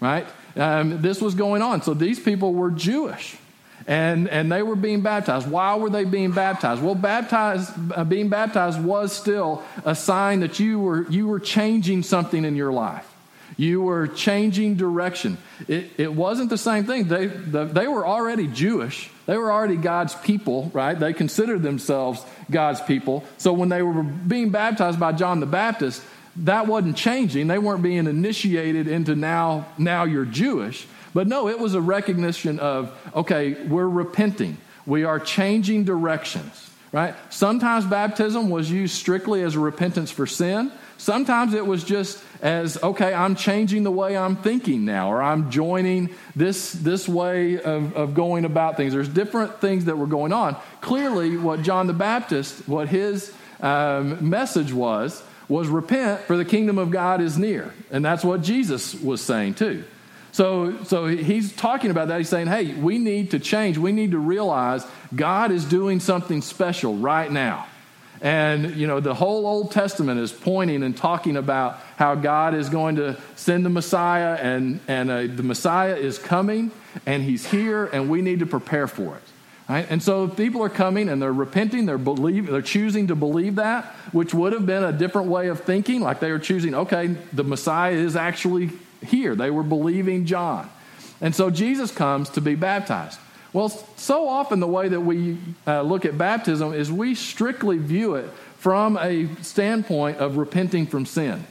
right? 0.00 0.26
Um, 0.56 1.00
this 1.00 1.20
was 1.20 1.34
going 1.34 1.62
on. 1.62 1.82
So 1.82 1.94
these 1.94 2.18
people 2.18 2.52
were 2.52 2.70
Jewish. 2.70 3.36
And, 3.86 4.28
and 4.28 4.52
they 4.52 4.62
were 4.62 4.76
being 4.76 5.00
baptized. 5.00 5.50
Why 5.50 5.74
were 5.76 5.90
they 5.90 6.04
being 6.04 6.32
baptized? 6.32 6.82
Well, 6.82 6.94
baptized, 6.94 7.72
uh, 7.92 8.04
being 8.04 8.28
baptized 8.28 8.82
was 8.82 9.12
still 9.12 9.62
a 9.84 9.94
sign 9.94 10.40
that 10.40 10.60
you 10.60 10.78
were, 10.78 11.10
you 11.10 11.26
were 11.26 11.40
changing 11.40 12.02
something 12.02 12.44
in 12.44 12.56
your 12.56 12.72
life. 12.72 13.09
You 13.60 13.82
were 13.82 14.08
changing 14.08 14.76
direction. 14.76 15.36
It, 15.68 15.90
it 15.98 16.14
wasn't 16.14 16.48
the 16.48 16.56
same 16.56 16.86
thing. 16.86 17.08
They, 17.08 17.26
the, 17.26 17.66
they 17.66 17.86
were 17.86 18.06
already 18.06 18.46
Jewish. 18.46 19.10
They 19.26 19.36
were 19.36 19.52
already 19.52 19.76
God's 19.76 20.14
people, 20.14 20.70
right? 20.72 20.98
They 20.98 21.12
considered 21.12 21.62
themselves 21.62 22.24
God's 22.50 22.80
people. 22.80 23.22
So 23.36 23.52
when 23.52 23.68
they 23.68 23.82
were 23.82 24.02
being 24.02 24.48
baptized 24.48 24.98
by 24.98 25.12
John 25.12 25.40
the 25.40 25.46
Baptist, 25.46 26.02
that 26.36 26.68
wasn't 26.68 26.96
changing. 26.96 27.48
They 27.48 27.58
weren't 27.58 27.82
being 27.82 28.06
initiated 28.06 28.88
into 28.88 29.14
now, 29.14 29.66
now 29.76 30.04
you're 30.04 30.24
Jewish. 30.24 30.86
But 31.12 31.26
no, 31.26 31.46
it 31.46 31.58
was 31.58 31.74
a 31.74 31.82
recognition 31.82 32.60
of, 32.60 32.90
okay, 33.14 33.62
we're 33.66 33.86
repenting. 33.86 34.56
We 34.86 35.04
are 35.04 35.20
changing 35.20 35.84
directions, 35.84 36.70
right? 36.92 37.14
Sometimes 37.28 37.84
baptism 37.84 38.48
was 38.48 38.70
used 38.70 38.96
strictly 38.96 39.42
as 39.42 39.54
a 39.54 39.60
repentance 39.60 40.10
for 40.10 40.26
sin. 40.26 40.72
Sometimes 40.96 41.52
it 41.52 41.66
was 41.66 41.84
just 41.84 42.22
as, 42.42 42.82
okay, 42.82 43.12
I'm 43.12 43.34
changing 43.34 43.82
the 43.82 43.90
way 43.90 44.16
I'm 44.16 44.36
thinking 44.36 44.84
now, 44.84 45.12
or 45.12 45.22
I'm 45.22 45.50
joining 45.50 46.14
this, 46.34 46.72
this 46.72 47.08
way 47.08 47.60
of, 47.60 47.94
of 47.94 48.14
going 48.14 48.44
about 48.44 48.76
things. 48.76 48.92
There's 48.92 49.08
different 49.08 49.60
things 49.60 49.84
that 49.86 49.98
were 49.98 50.06
going 50.06 50.32
on. 50.32 50.56
Clearly, 50.80 51.36
what 51.36 51.62
John 51.62 51.86
the 51.86 51.92
Baptist, 51.92 52.66
what 52.66 52.88
his 52.88 53.32
um, 53.60 54.28
message 54.28 54.72
was, 54.72 55.22
was 55.48 55.68
repent, 55.68 56.20
for 56.22 56.36
the 56.36 56.44
kingdom 56.44 56.78
of 56.78 56.90
God 56.90 57.20
is 57.20 57.36
near. 57.36 57.74
And 57.90 58.04
that's 58.04 58.24
what 58.24 58.42
Jesus 58.42 58.94
was 58.94 59.20
saying 59.20 59.54
too. 59.54 59.84
So, 60.32 60.84
so 60.84 61.06
he's 61.06 61.52
talking 61.52 61.90
about 61.90 62.08
that. 62.08 62.18
He's 62.18 62.28
saying, 62.28 62.46
hey, 62.46 62.72
we 62.74 62.98
need 62.98 63.32
to 63.32 63.40
change. 63.40 63.76
We 63.76 63.90
need 63.90 64.12
to 64.12 64.18
realize 64.18 64.86
God 65.14 65.50
is 65.50 65.64
doing 65.64 65.98
something 65.98 66.40
special 66.40 66.96
right 66.96 67.30
now. 67.30 67.66
And, 68.22 68.76
you 68.76 68.86
know, 68.86 69.00
the 69.00 69.14
whole 69.14 69.46
Old 69.46 69.72
Testament 69.72 70.20
is 70.20 70.30
pointing 70.30 70.82
and 70.82 70.94
talking 70.94 71.36
about 71.36 71.78
how 71.96 72.14
God 72.14 72.54
is 72.54 72.68
going 72.68 72.96
to 72.96 73.16
send 73.34 73.64
the 73.64 73.70
Messiah, 73.70 74.34
and, 74.34 74.80
and 74.88 75.10
uh, 75.10 75.22
the 75.22 75.42
Messiah 75.42 75.96
is 75.96 76.18
coming, 76.18 76.70
and 77.06 77.22
he's 77.22 77.46
here, 77.46 77.86
and 77.86 78.10
we 78.10 78.20
need 78.20 78.40
to 78.40 78.46
prepare 78.46 78.86
for 78.86 79.16
it. 79.16 79.22
Right? 79.70 79.86
And 79.88 80.02
so 80.02 80.26
people 80.26 80.64
are 80.64 80.68
coming 80.68 81.08
and 81.08 81.22
they're 81.22 81.32
repenting, 81.32 81.86
they're, 81.86 81.96
believe, 81.96 82.48
they're 82.48 82.60
choosing 82.60 83.06
to 83.06 83.14
believe 83.14 83.54
that, 83.54 83.84
which 84.10 84.34
would 84.34 84.52
have 84.52 84.66
been 84.66 84.82
a 84.82 84.92
different 84.92 85.28
way 85.28 85.46
of 85.46 85.60
thinking. 85.60 86.00
Like 86.00 86.18
they 86.18 86.32
were 86.32 86.40
choosing, 86.40 86.74
okay, 86.74 87.06
the 87.32 87.44
Messiah 87.44 87.92
is 87.92 88.16
actually 88.16 88.70
here. 89.00 89.36
They 89.36 89.48
were 89.48 89.62
believing 89.62 90.26
John. 90.26 90.68
And 91.20 91.36
so 91.36 91.50
Jesus 91.50 91.92
comes 91.92 92.30
to 92.30 92.40
be 92.40 92.56
baptized. 92.56 93.20
Well, 93.52 93.68
so 93.68 94.28
often 94.28 94.60
the 94.60 94.66
way 94.66 94.88
that 94.88 95.00
we 95.00 95.38
uh, 95.66 95.82
look 95.82 96.04
at 96.04 96.16
baptism 96.16 96.72
is 96.72 96.90
we 96.92 97.14
strictly 97.14 97.78
view 97.78 98.14
it 98.14 98.30
from 98.58 98.96
a 98.96 99.28
standpoint 99.42 100.18
of 100.18 100.36
repenting 100.36 100.86
from 100.86 101.06
sin 101.06 101.44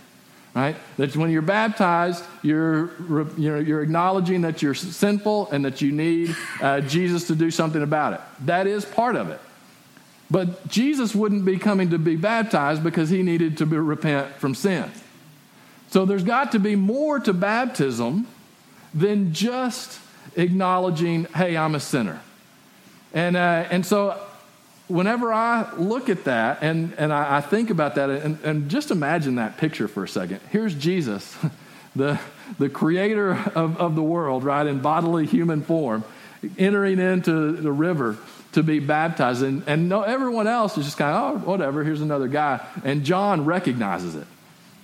right? 0.54 0.76
That 0.98 1.16
when 1.16 1.30
you're 1.30 1.42
baptized, 1.42 2.24
you're, 2.42 2.92
you're, 3.38 3.62
you're 3.62 3.82
acknowledging 3.82 4.42
that 4.42 4.62
you're 4.62 4.74
sinful 4.74 5.50
and 5.52 5.64
that 5.66 5.82
you 5.82 5.92
need 5.92 6.36
uh, 6.62 6.82
Jesus 6.82 7.28
to 7.28 7.36
do 7.36 7.52
something 7.52 7.84
about 7.84 8.14
it. 8.14 8.22
That 8.46 8.68
is 8.68 8.84
part 8.86 9.16
of 9.16 9.30
it. 9.30 9.40
But 10.32 10.68
Jesus 10.68 11.16
wouldn't 11.16 11.46
be 11.46 11.58
coming 11.58 11.90
to 11.92 11.98
be 11.98 12.16
baptized 12.16 12.84
because 12.84 13.10
he 13.10 13.24
needed 13.24 13.58
to 13.60 13.66
repent 13.66 14.36
from 14.36 14.54
sin. 14.54 14.92
So 15.90 16.06
there's 16.06 16.24
got 16.24 16.52
to 16.52 16.60
be 16.60 16.76
more 16.76 17.20
to 17.20 17.34
baptism 17.34 18.28
than 18.94 19.34
just 19.34 20.00
acknowledging, 20.36 21.26
hey, 21.26 21.58
I'm 21.58 21.76
a 21.76 21.80
sinner. 21.80 22.22
And, 23.14 23.36
uh, 23.36 23.68
and 23.72 23.86
so 23.86 24.20
whenever 24.88 25.32
I 25.32 25.72
look 25.76 26.10
at 26.10 26.26
that 26.26 26.62
and, 26.62 26.94
and 26.98 27.14
I, 27.14 27.38
I 27.38 27.42
think 27.42 27.70
about 27.70 27.96
that, 27.96 28.10
and, 28.10 28.40
and, 28.44 28.70
just 28.70 28.92
imagine 28.92 29.36
that 29.36 29.58
picture 29.58 29.88
for 29.88 30.04
a 30.04 30.08
second. 30.08 30.42
Here's 30.52 30.76
Jesus, 30.76 31.38
the, 31.96 32.20
the 32.58 32.70
creator 32.70 33.32
of, 33.56 33.80
of 33.80 33.96
the 33.96 34.04
world, 34.04 34.44
right, 34.44 34.66
in 34.66 34.80
bodily 34.80 35.26
human 35.26 35.62
form, 35.62 36.04
entering 36.58 37.00
into 37.00 37.54
the 37.54 37.72
river 37.72 38.18
to 38.54 38.64
be 38.64 38.80
baptized. 38.80 39.44
And, 39.44 39.64
and 39.68 39.90
no, 39.90 40.02
everyone 40.02 40.48
else 40.48 40.78
is 40.78 40.86
just 40.86 40.98
kind 40.98 41.16
of, 41.16 41.44
oh, 41.44 41.52
whatever, 41.52 41.84
here's 41.84 42.02
another 42.02 42.28
guy. 42.28 42.66
And 42.84 43.04
John 43.04 43.46
recognizes 43.46 44.16
it. 44.16 44.28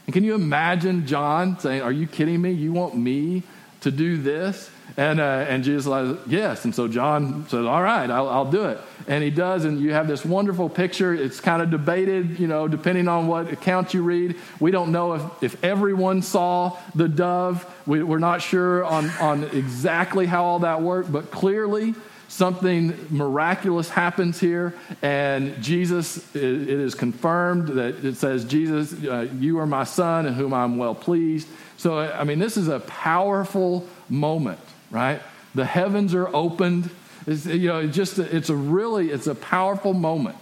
And 0.06 0.14
can 0.14 0.24
you 0.24 0.36
imagine 0.36 1.08
John 1.08 1.60
saying, 1.60 1.82
Are 1.82 1.92
you 1.92 2.06
kidding 2.08 2.42
me? 2.42 2.52
You 2.52 2.74
want 2.74 2.96
me 2.96 3.44
to 3.82 3.92
do 3.92 4.18
this? 4.18 4.70
And, 4.98 5.20
uh, 5.20 5.46
and 5.50 5.64
Jesus 5.64 5.86
like, 5.86 6.18
yes. 6.26 6.64
And 6.64 6.74
so 6.74 6.88
John 6.88 7.48
says, 7.50 7.66
all 7.66 7.84
right, 7.84 8.10
I'll, 8.10 8.30
I'll, 8.30 8.50
do 8.50 8.66
it. 8.66 8.80
And 9.08 9.24
he 9.24 9.30
does. 9.30 9.66
And 9.66 9.80
you 9.80 9.92
have 9.92 10.08
this 10.08 10.24
wonderful 10.24 10.70
picture. 10.70 11.14
It's 11.14 11.42
kind 11.42 11.62
of 11.62 11.70
debated, 11.70 12.40
you 12.40 12.48
know, 12.48 12.68
depending 12.68 13.08
on 13.10 13.28
what 13.28 13.52
account 13.52 13.94
you 13.94 14.04
read. 14.04 14.38
We 14.60 14.72
don't 14.72 14.92
know 14.92 15.14
if, 15.14 15.44
if 15.44 15.64
everyone 15.64 16.22
saw 16.22 16.78
the 16.94 17.10
dove. 17.10 17.70
We, 17.86 18.04
we're 18.04 18.20
not 18.20 18.42
sure 18.42 18.86
on, 18.86 19.10
on 19.20 19.44
exactly 19.46 20.26
how 20.28 20.46
all 20.46 20.60
that 20.60 20.82
worked, 20.82 21.12
but 21.12 21.30
clearly 21.30 21.94
something 22.30 23.08
miraculous 23.10 23.90
happens 23.90 24.40
here. 24.40 24.74
And 25.02 25.62
Jesus, 25.62 26.18
it, 26.36 26.44
is 26.44 26.96
confirmed 26.96 27.70
that 27.70 28.04
it 28.04 28.16
says, 28.16 28.46
Jesus, 28.46 28.94
uh, 29.04 29.28
you 29.40 29.60
are 29.60 29.68
my 29.68 29.84
son 29.84 30.26
in 30.26 30.34
whom 30.34 30.54
I'm 30.54 30.78
well 30.78 30.96
pleased. 30.96 31.48
So, 31.78 32.00
I 32.00 32.24
mean, 32.24 32.40
this 32.40 32.56
is 32.56 32.70
a 32.70 32.80
powerful 32.80 33.86
moment 34.10 34.60
right? 34.92 35.22
The 35.54 35.66
heavens 35.66 36.14
are 36.14 36.34
opened. 36.34 36.90
It's, 37.28 37.46
you 37.46 37.68
know, 37.70 37.80
it's 37.80 37.96
just 37.96 38.20
it's 38.20 38.50
a 38.50 38.56
really 38.56 39.10
it's 39.10 39.28
a 39.28 39.36
powerful 39.36 39.94
moment, 39.94 40.38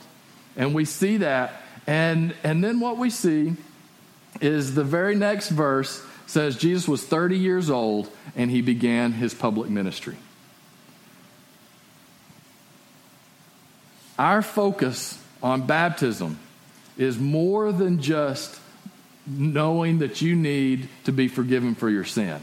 and 0.55 0.73
we 0.73 0.85
see 0.85 1.17
that. 1.17 1.61
And 1.85 2.35
and 2.43 2.63
then 2.63 2.79
what 2.79 2.97
we 2.97 3.09
see 3.09 3.53
is 4.41 4.75
the 4.75 4.83
very 4.83 5.15
next 5.15 5.49
verse 5.49 6.03
says 6.25 6.57
Jesus 6.57 6.87
was 6.87 7.03
30 7.03 7.37
years 7.37 7.69
old 7.69 8.09
and 8.35 8.49
he 8.49 8.61
began 8.61 9.11
his 9.11 9.33
public 9.33 9.69
ministry. 9.69 10.17
Our 14.17 14.41
focus 14.41 15.21
on 15.41 15.65
baptism 15.65 16.39
is 16.97 17.17
more 17.17 17.71
than 17.71 18.01
just 18.01 18.59
knowing 19.25 19.99
that 19.99 20.21
you 20.21 20.35
need 20.35 20.87
to 21.05 21.11
be 21.11 21.27
forgiven 21.27 21.75
for 21.75 21.89
your 21.89 22.03
sin. 22.03 22.41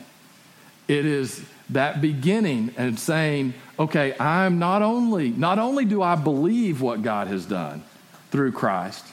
It 0.88 1.06
is 1.06 1.44
that 1.72 2.00
beginning 2.00 2.74
and 2.76 2.98
saying, 2.98 3.54
okay, 3.78 4.14
I'm 4.18 4.58
not 4.58 4.82
only, 4.82 5.30
not 5.30 5.58
only 5.58 5.84
do 5.84 6.02
I 6.02 6.14
believe 6.16 6.80
what 6.80 7.02
God 7.02 7.28
has 7.28 7.46
done 7.46 7.82
through 8.30 8.52
Christ, 8.52 9.04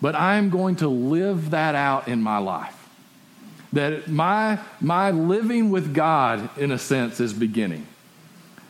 but 0.00 0.14
I'm 0.14 0.50
going 0.50 0.76
to 0.76 0.88
live 0.88 1.50
that 1.50 1.74
out 1.74 2.08
in 2.08 2.22
my 2.22 2.38
life. 2.38 2.76
That 3.72 4.08
my, 4.08 4.58
my 4.80 5.10
living 5.10 5.70
with 5.70 5.94
God, 5.94 6.50
in 6.58 6.72
a 6.72 6.78
sense, 6.78 7.20
is 7.20 7.32
beginning. 7.32 7.86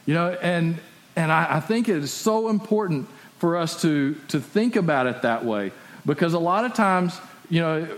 You 0.05 0.15
know, 0.15 0.31
and, 0.43 0.79
and 1.17 1.33
I, 1.33 1.57
I 1.57 1.61
think 1.61 1.89
it 1.89 1.97
is 1.97 2.13
so 2.13 2.49
important 2.49 3.09
for 3.39 3.57
us 3.57 3.81
to, 3.83 4.15
to 4.29 4.41
think 4.41 4.77
about 4.77 5.07
it 5.07 5.23
that 5.23 5.45
way 5.45 5.73
because 6.05 6.35
a 6.35 6.39
lot 6.39 6.65
of 6.65 6.75
times 6.75 7.19
you 7.51 7.61
know, 7.61 7.89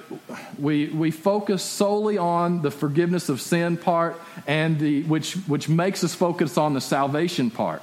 we, 0.58 0.88
we 0.88 1.10
focus 1.10 1.62
solely 1.62 2.16
on 2.16 2.62
the 2.62 2.70
forgiveness 2.70 3.28
of 3.28 3.40
sin 3.40 3.76
part, 3.76 4.20
and 4.46 4.78
the, 4.78 5.02
which, 5.04 5.34
which 5.34 5.68
makes 5.68 6.02
us 6.02 6.14
focus 6.14 6.56
on 6.56 6.72
the 6.72 6.80
salvation 6.80 7.50
part. 7.50 7.82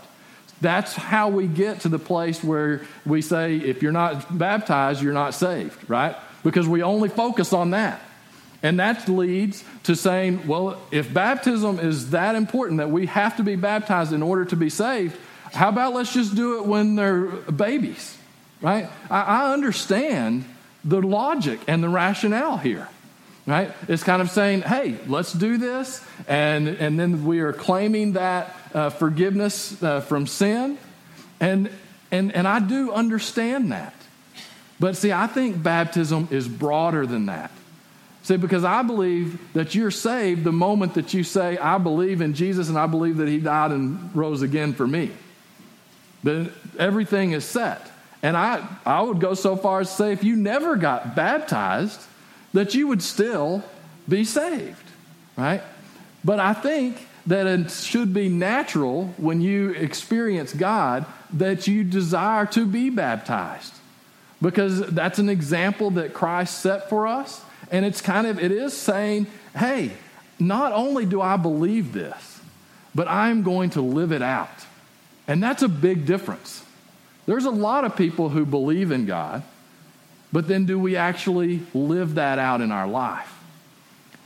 That's 0.61 0.93
how 0.93 1.29
we 1.29 1.47
get 1.47 1.81
to 1.81 1.89
the 1.89 1.99
place 1.99 2.43
where 2.43 2.81
we 3.05 3.21
say, 3.21 3.55
if 3.55 3.81
you're 3.81 3.91
not 3.91 4.37
baptized, 4.37 5.01
you're 5.01 5.13
not 5.13 5.33
saved, 5.33 5.89
right? 5.89 6.15
Because 6.43 6.67
we 6.67 6.81
only 6.81 7.07
focus 7.07 7.53
on 7.53 7.69
that. 7.71 8.01
And 8.61 8.79
that 8.79 9.07
leads 9.07 9.63
to 9.83 9.95
saying, 9.95 10.47
well, 10.47 10.81
if 10.91 11.13
baptism 11.13 11.79
is 11.79 12.09
that 12.09 12.35
important 12.35 12.79
that 12.79 12.89
we 12.89 13.05
have 13.05 13.37
to 13.37 13.43
be 13.43 13.55
baptized 13.55 14.11
in 14.11 14.21
order 14.21 14.43
to 14.45 14.57
be 14.57 14.69
saved, 14.69 15.15
how 15.53 15.69
about 15.69 15.93
let's 15.93 16.13
just 16.13 16.35
do 16.35 16.57
it 16.57 16.65
when 16.65 16.95
they're 16.95 17.25
babies, 17.25 18.17
right? 18.61 18.89
I, 19.09 19.21
I 19.21 19.53
understand 19.53 20.43
the 20.83 21.01
logic 21.01 21.59
and 21.67 21.83
the 21.83 21.89
rationale 21.89 22.57
here. 22.57 22.87
right? 23.45 23.71
It's 23.87 24.03
kind 24.03 24.21
of 24.21 24.29
saying, 24.29 24.61
hey, 24.61 24.97
let's 25.07 25.33
do 25.33 25.57
this. 25.57 26.05
And, 26.27 26.67
and 26.67 26.99
then 26.99 27.25
we 27.25 27.39
are 27.39 27.51
claiming 27.51 28.13
that 28.13 28.55
uh, 28.73 28.89
forgiveness 28.91 29.81
uh, 29.81 30.01
from 30.01 30.27
sin. 30.27 30.77
And, 31.39 31.71
and, 32.11 32.33
and 32.33 32.47
I 32.47 32.59
do 32.59 32.91
understand 32.91 33.71
that. 33.71 33.93
But 34.79 34.95
see, 34.95 35.11
I 35.11 35.27
think 35.27 35.61
baptism 35.61 36.27
is 36.31 36.47
broader 36.47 37.05
than 37.05 37.25
that. 37.25 37.51
See, 38.21 38.37
because 38.37 38.63
I 38.63 38.83
believe 38.83 39.39
that 39.53 39.73
you're 39.73 39.91
saved 39.91 40.43
the 40.43 40.51
moment 40.51 40.93
that 40.93 41.13
you 41.13 41.23
say, 41.23 41.57
I 41.57 41.77
believe 41.79 42.21
in 42.21 42.33
Jesus 42.33 42.69
and 42.69 42.77
I 42.77 42.85
believe 42.85 43.17
that 43.17 43.27
he 43.27 43.39
died 43.39 43.71
and 43.71 44.15
rose 44.15 44.41
again 44.41 44.73
for 44.73 44.85
me. 44.85 45.11
Then 46.21 46.51
everything 46.77 47.31
is 47.31 47.45
set. 47.45 47.89
And 48.21 48.35
I, 48.35 48.67
I 48.85 49.01
would 49.01 49.19
go 49.19 49.33
so 49.33 49.55
far 49.55 49.81
as 49.81 49.89
to 49.89 49.95
say 49.95 50.11
if 50.11 50.23
you 50.23 50.35
never 50.35 50.75
got 50.75 51.15
baptized, 51.15 52.01
that 52.53 52.75
you 52.75 52.87
would 52.87 53.01
still 53.01 53.63
be 54.07 54.23
saved, 54.23 54.83
right? 55.37 55.61
But 56.23 56.39
I 56.39 56.53
think 56.53 57.07
that 57.27 57.47
it 57.47 57.71
should 57.71 58.13
be 58.13 58.27
natural 58.27 59.13
when 59.17 59.41
you 59.41 59.69
experience 59.71 60.53
God 60.53 61.05
that 61.33 61.67
you 61.67 61.83
desire 61.83 62.45
to 62.47 62.65
be 62.65 62.89
baptized 62.89 63.73
because 64.41 64.79
that's 64.87 65.19
an 65.19 65.29
example 65.29 65.91
that 65.91 66.13
Christ 66.13 66.59
set 66.59 66.89
for 66.89 67.07
us. 67.07 67.41
And 67.71 67.85
it's 67.85 68.01
kind 68.01 68.25
of, 68.25 68.39
it 68.39 68.51
is 68.51 68.73
saying, 68.73 69.27
hey, 69.55 69.91
not 70.39 70.71
only 70.71 71.05
do 71.05 71.21
I 71.21 71.37
believe 71.37 71.93
this, 71.93 72.41
but 72.95 73.07
I'm 73.07 73.43
going 73.43 73.71
to 73.71 73.81
live 73.81 74.11
it 74.11 74.21
out. 74.21 74.49
And 75.27 75.43
that's 75.43 75.61
a 75.61 75.67
big 75.67 76.05
difference. 76.05 76.63
There's 77.29 77.45
a 77.45 77.51
lot 77.51 77.85
of 77.85 77.95
people 77.95 78.29
who 78.29 78.43
believe 78.43 78.89
in 78.89 79.05
God, 79.05 79.43
but 80.33 80.47
then 80.47 80.65
do 80.65 80.79
we 80.79 80.95
actually 80.95 81.61
live 81.75 82.15
that 82.15 82.39
out 82.39 82.59
in 82.59 82.71
our 82.71 82.87
life? 82.87 83.31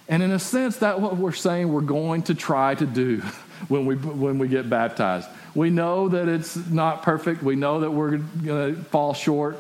And 0.08 0.24
in 0.24 0.32
a 0.32 0.40
sense, 0.40 0.78
that's 0.78 0.98
what 1.02 1.18
we're 1.18 1.34
saying 1.34 1.74
we're 1.74 1.82
going 1.82 2.24
to 2.24 2.34
try 2.34 2.76
to 2.76 2.86
do 2.86 3.18
when 3.68 3.86
we, 3.86 3.96
when 3.98 4.38
we 4.38 4.48
get 4.48 4.70
baptized. 4.70 5.28
We 5.54 5.70
know 5.70 6.08
that 6.08 6.30
it's 6.30 6.56
not 6.56 7.04
perfect. 7.04 7.44
We 7.44 7.58
know 7.58 7.82
that 7.82 7.92
we're 7.92 8.20
going 8.20 8.76
to 8.76 8.84
fall 8.86 9.14
short. 9.14 9.58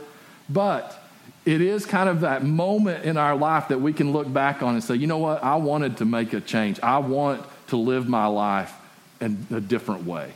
But 0.49 0.97
it 1.43 1.59
is 1.59 1.85
kind 1.85 2.07
of 2.07 2.21
that 2.21 2.45
moment 2.45 3.03
in 3.03 3.17
our 3.17 3.35
life 3.35 3.67
that 3.67 3.81
we 3.81 3.91
can 3.91 4.13
look 4.13 4.31
back 4.31 4.63
on 4.63 4.75
and 4.75 4.81
say, 4.81 4.95
you 4.95 5.07
know 5.07 5.17
what? 5.17 5.43
I 5.43 5.57
wanted 5.57 5.97
to 5.97 6.05
make 6.05 6.31
a 6.31 6.39
change. 6.39 6.79
I 6.79 6.99
want 6.99 7.45
to 7.67 7.75
live 7.75 8.07
my 8.07 8.27
life 8.27 8.73
in 9.19 9.45
a 9.51 9.59
different 9.59 10.05
way. 10.05 10.31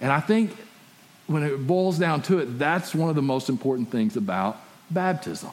And 0.00 0.10
I 0.10 0.18
think 0.18 0.50
when 1.28 1.42
it 1.42 1.66
boils 1.66 1.98
down 1.98 2.22
to 2.22 2.38
it, 2.38 2.58
that's 2.58 2.94
one 2.94 3.10
of 3.10 3.14
the 3.14 3.22
most 3.22 3.48
important 3.48 3.92
things 3.92 4.16
about 4.16 4.60
baptism 4.90 5.50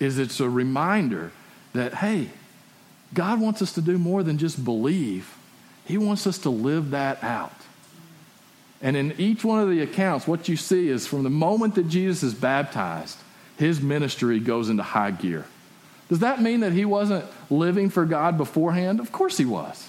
is 0.00 0.18
it's 0.18 0.40
a 0.40 0.50
reminder 0.50 1.30
that 1.72 1.94
hey 1.94 2.28
god 3.14 3.40
wants 3.40 3.62
us 3.62 3.72
to 3.72 3.80
do 3.80 3.96
more 3.96 4.22
than 4.22 4.36
just 4.36 4.62
believe. 4.64 5.36
He 5.84 5.96
wants 5.96 6.26
us 6.26 6.38
to 6.38 6.50
live 6.50 6.90
that 6.90 7.22
out. 7.22 7.54
And 8.80 8.96
in 8.96 9.14
each 9.18 9.44
one 9.44 9.60
of 9.60 9.70
the 9.70 9.80
accounts 9.80 10.26
what 10.26 10.48
you 10.48 10.56
see 10.56 10.88
is 10.88 11.06
from 11.06 11.22
the 11.22 11.30
moment 11.30 11.76
that 11.76 11.88
jesus 11.88 12.24
is 12.24 12.34
baptized 12.34 13.18
his 13.56 13.80
ministry 13.80 14.40
goes 14.40 14.68
into 14.68 14.82
high 14.82 15.12
gear. 15.12 15.44
Does 16.08 16.18
that 16.18 16.42
mean 16.42 16.60
that 16.60 16.72
he 16.72 16.84
wasn't 16.84 17.24
living 17.48 17.88
for 17.88 18.04
god 18.04 18.36
beforehand? 18.36 18.98
Of 18.98 19.12
course 19.12 19.38
he 19.38 19.44
was. 19.44 19.88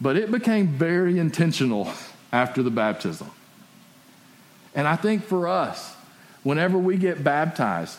But 0.00 0.16
it 0.16 0.30
became 0.30 0.68
very 0.68 1.18
intentional 1.18 1.92
after 2.32 2.62
the 2.62 2.70
baptism 2.70 3.30
and 4.74 4.86
i 4.86 4.96
think 4.96 5.24
for 5.24 5.48
us 5.48 5.94
whenever 6.44 6.78
we 6.78 6.96
get 6.96 7.24
baptized, 7.24 7.98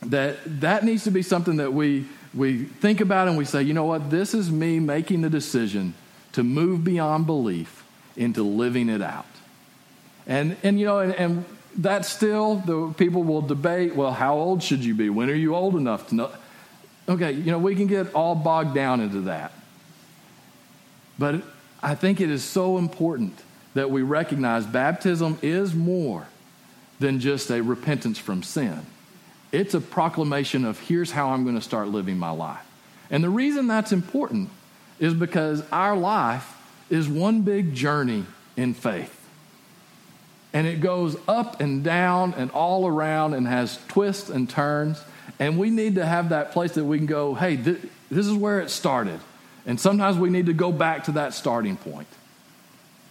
that 0.00 0.38
that 0.60 0.84
needs 0.84 1.04
to 1.04 1.10
be 1.10 1.20
something 1.20 1.56
that 1.56 1.74
we 1.74 2.06
we 2.32 2.64
think 2.64 3.00
about 3.00 3.28
and 3.28 3.36
we 3.36 3.44
say, 3.44 3.62
you 3.62 3.74
know 3.74 3.84
what, 3.84 4.10
this 4.10 4.32
is 4.32 4.50
me 4.50 4.78
making 4.80 5.20
the 5.20 5.30
decision 5.30 5.92
to 6.32 6.42
move 6.42 6.84
beyond 6.84 7.26
belief 7.26 7.84
into 8.16 8.42
living 8.42 8.88
it 8.88 9.02
out. 9.02 9.26
And 10.26 10.56
and 10.62 10.80
you 10.80 10.86
know, 10.86 11.00
and, 11.00 11.14
and 11.14 11.44
that's 11.76 12.08
still 12.08 12.56
the 12.56 12.94
people 12.96 13.22
will 13.22 13.42
debate, 13.42 13.94
well, 13.94 14.12
how 14.12 14.36
old 14.36 14.62
should 14.62 14.84
you 14.84 14.94
be? 14.94 15.10
When 15.10 15.28
are 15.28 15.34
you 15.34 15.54
old 15.54 15.76
enough 15.76 16.08
to 16.08 16.14
know? 16.14 16.30
Okay, 17.08 17.32
you 17.32 17.50
know, 17.50 17.58
we 17.58 17.74
can 17.74 17.86
get 17.86 18.14
all 18.14 18.34
bogged 18.34 18.74
down 18.74 19.00
into 19.00 19.22
that. 19.22 19.52
But 21.18 21.42
I 21.82 21.94
think 21.94 22.20
it 22.20 22.30
is 22.30 22.44
so 22.44 22.78
important 22.78 23.36
that 23.74 23.90
we 23.90 24.02
recognize 24.02 24.66
baptism 24.66 25.38
is 25.42 25.74
more 25.74 26.26
than 27.00 27.20
just 27.20 27.50
a 27.50 27.62
repentance 27.62 28.18
from 28.18 28.42
sin. 28.42 28.80
It's 29.52 29.74
a 29.74 29.80
proclamation 29.80 30.64
of 30.64 30.78
here's 30.80 31.10
how 31.10 31.30
I'm 31.30 31.44
going 31.44 31.54
to 31.54 31.62
start 31.62 31.88
living 31.88 32.18
my 32.18 32.30
life. 32.30 32.64
And 33.10 33.24
the 33.24 33.30
reason 33.30 33.66
that's 33.66 33.92
important 33.92 34.50
is 34.98 35.14
because 35.14 35.62
our 35.70 35.96
life 35.96 36.54
is 36.90 37.08
one 37.08 37.42
big 37.42 37.74
journey 37.74 38.24
in 38.56 38.74
faith. 38.74 39.14
And 40.52 40.66
it 40.66 40.80
goes 40.80 41.16
up 41.28 41.60
and 41.60 41.84
down 41.84 42.34
and 42.34 42.50
all 42.50 42.86
around 42.86 43.34
and 43.34 43.46
has 43.46 43.78
twists 43.88 44.28
and 44.28 44.48
turns. 44.48 45.00
And 45.38 45.58
we 45.58 45.70
need 45.70 45.96
to 45.96 46.06
have 46.06 46.30
that 46.30 46.52
place 46.52 46.72
that 46.72 46.84
we 46.84 46.98
can 46.98 47.06
go, 47.06 47.34
hey, 47.34 47.56
th- 47.56 47.78
this 48.10 48.26
is 48.26 48.32
where 48.32 48.60
it 48.60 48.70
started. 48.70 49.20
And 49.66 49.78
sometimes 49.78 50.16
we 50.16 50.30
need 50.30 50.46
to 50.46 50.54
go 50.54 50.72
back 50.72 51.04
to 51.04 51.12
that 51.12 51.34
starting 51.34 51.76
point. 51.76 52.08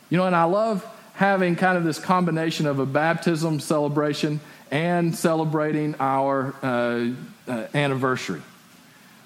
You 0.10 0.18
know, 0.18 0.26
and 0.26 0.36
I 0.36 0.46
love 0.46 0.86
having 1.14 1.56
kind 1.56 1.78
of 1.78 1.84
this 1.84 2.00
combination 2.00 2.68
of 2.68 2.80
a 2.80 2.86
baptism 2.86 3.60
celebration 3.60 4.40
and 4.72 5.16
celebrating 5.16 5.96
our 6.00 6.54
uh, 6.62 7.10
uh, 7.48 7.68
anniversary. 7.74 8.42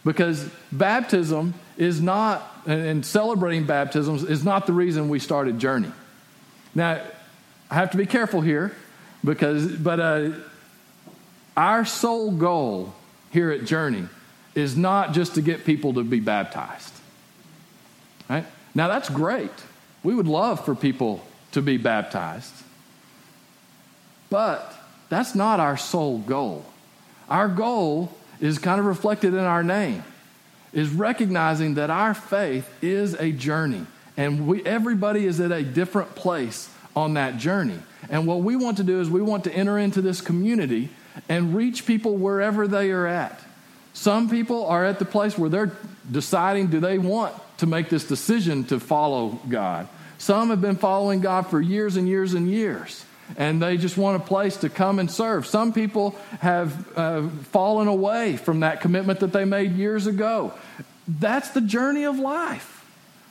Because 0.05 0.49
baptism 0.71 1.53
is 1.77 2.01
not, 2.01 2.43
and 2.65 3.05
celebrating 3.05 3.65
baptisms 3.65 4.23
is 4.23 4.43
not 4.43 4.65
the 4.67 4.73
reason 4.73 5.09
we 5.09 5.19
started 5.19 5.59
Journey. 5.59 5.91
Now, 6.73 7.01
I 7.69 7.75
have 7.75 7.91
to 7.91 7.97
be 7.97 8.05
careful 8.05 8.41
here 8.41 8.75
because, 9.23 9.67
but 9.67 9.99
uh, 9.99 10.31
our 11.55 11.85
sole 11.85 12.31
goal 12.31 12.93
here 13.31 13.51
at 13.51 13.65
Journey 13.65 14.07
is 14.55 14.75
not 14.75 15.13
just 15.13 15.35
to 15.35 15.41
get 15.41 15.65
people 15.65 15.93
to 15.93 16.03
be 16.03 16.19
baptized. 16.19 16.93
Right? 18.29 18.45
Now, 18.73 18.87
that's 18.87 19.09
great. 19.09 19.51
We 20.03 20.15
would 20.15 20.27
love 20.27 20.63
for 20.65 20.75
people 20.75 21.23
to 21.51 21.61
be 21.61 21.77
baptized. 21.77 22.53
But 24.29 24.73
that's 25.09 25.35
not 25.35 25.59
our 25.59 25.77
sole 25.77 26.19
goal. 26.19 26.65
Our 27.29 27.47
goal 27.47 28.11
is 28.39 28.57
kind 28.57 28.79
of 28.79 28.85
reflected 28.85 29.33
in 29.33 29.39
our 29.39 29.63
name, 29.63 30.03
is 30.73 30.89
recognizing 30.89 31.75
that 31.75 31.89
our 31.89 32.13
faith 32.13 32.69
is 32.81 33.13
a 33.15 33.31
journey. 33.31 33.85
And 34.17 34.47
we, 34.47 34.63
everybody 34.65 35.25
is 35.25 35.39
at 35.39 35.51
a 35.51 35.63
different 35.63 36.15
place 36.15 36.69
on 36.95 37.13
that 37.13 37.37
journey. 37.37 37.79
And 38.09 38.25
what 38.25 38.39
we 38.39 38.55
want 38.55 38.77
to 38.77 38.83
do 38.83 38.99
is 38.99 39.09
we 39.09 39.21
want 39.21 39.43
to 39.45 39.53
enter 39.53 39.77
into 39.77 40.01
this 40.01 40.21
community 40.21 40.89
and 41.29 41.55
reach 41.55 41.85
people 41.85 42.17
wherever 42.17 42.67
they 42.67 42.91
are 42.91 43.07
at. 43.07 43.39
Some 43.93 44.29
people 44.29 44.65
are 44.65 44.85
at 44.85 44.99
the 44.99 45.05
place 45.05 45.37
where 45.37 45.49
they're 45.49 45.71
deciding 46.09 46.67
do 46.67 46.79
they 46.79 46.97
want 46.97 47.35
to 47.61 47.67
make 47.67 47.89
this 47.89 48.03
decision 48.03 48.63
to 48.63 48.79
follow 48.79 49.39
God. 49.47 49.87
Some 50.17 50.49
have 50.49 50.61
been 50.61 50.77
following 50.77 51.21
God 51.21 51.43
for 51.43 51.61
years 51.61 51.95
and 51.95 52.07
years 52.07 52.33
and 52.33 52.49
years, 52.49 53.05
and 53.37 53.61
they 53.61 53.77
just 53.77 53.97
want 53.97 54.19
a 54.19 54.25
place 54.25 54.57
to 54.57 54.69
come 54.69 54.97
and 54.97 55.09
serve. 55.09 55.45
Some 55.45 55.71
people 55.71 56.15
have 56.39 56.97
uh, 56.97 57.29
fallen 57.51 57.87
away 57.87 58.37
from 58.37 58.61
that 58.61 58.81
commitment 58.81 59.19
that 59.19 59.31
they 59.31 59.45
made 59.45 59.73
years 59.73 60.07
ago. 60.07 60.53
That's 61.07 61.51
the 61.51 61.61
journey 61.61 62.05
of 62.05 62.17
life, 62.17 62.83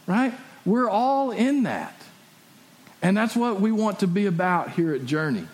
right? 0.06 0.32
We're 0.64 0.88
all 0.88 1.32
in 1.32 1.64
that. 1.64 2.00
And 3.02 3.16
that's 3.16 3.34
what 3.34 3.60
we 3.60 3.72
want 3.72 3.98
to 4.00 4.06
be 4.06 4.26
about 4.26 4.70
here 4.70 4.94
at 4.94 5.06
Journey. 5.06 5.46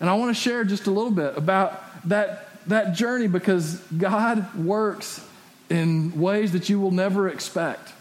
And 0.00 0.08
I 0.08 0.14
want 0.14 0.34
to 0.34 0.40
share 0.40 0.64
just 0.64 0.86
a 0.86 0.90
little 0.90 1.10
bit 1.10 1.36
about 1.36 1.82
that, 2.08 2.48
that 2.68 2.94
journey 2.94 3.26
because 3.28 3.76
God 3.98 4.54
works 4.54 5.22
in 5.68 6.18
ways 6.18 6.52
that 6.52 6.70
you 6.70 6.80
will 6.80 6.92
never 6.92 7.28
expect 7.28 7.92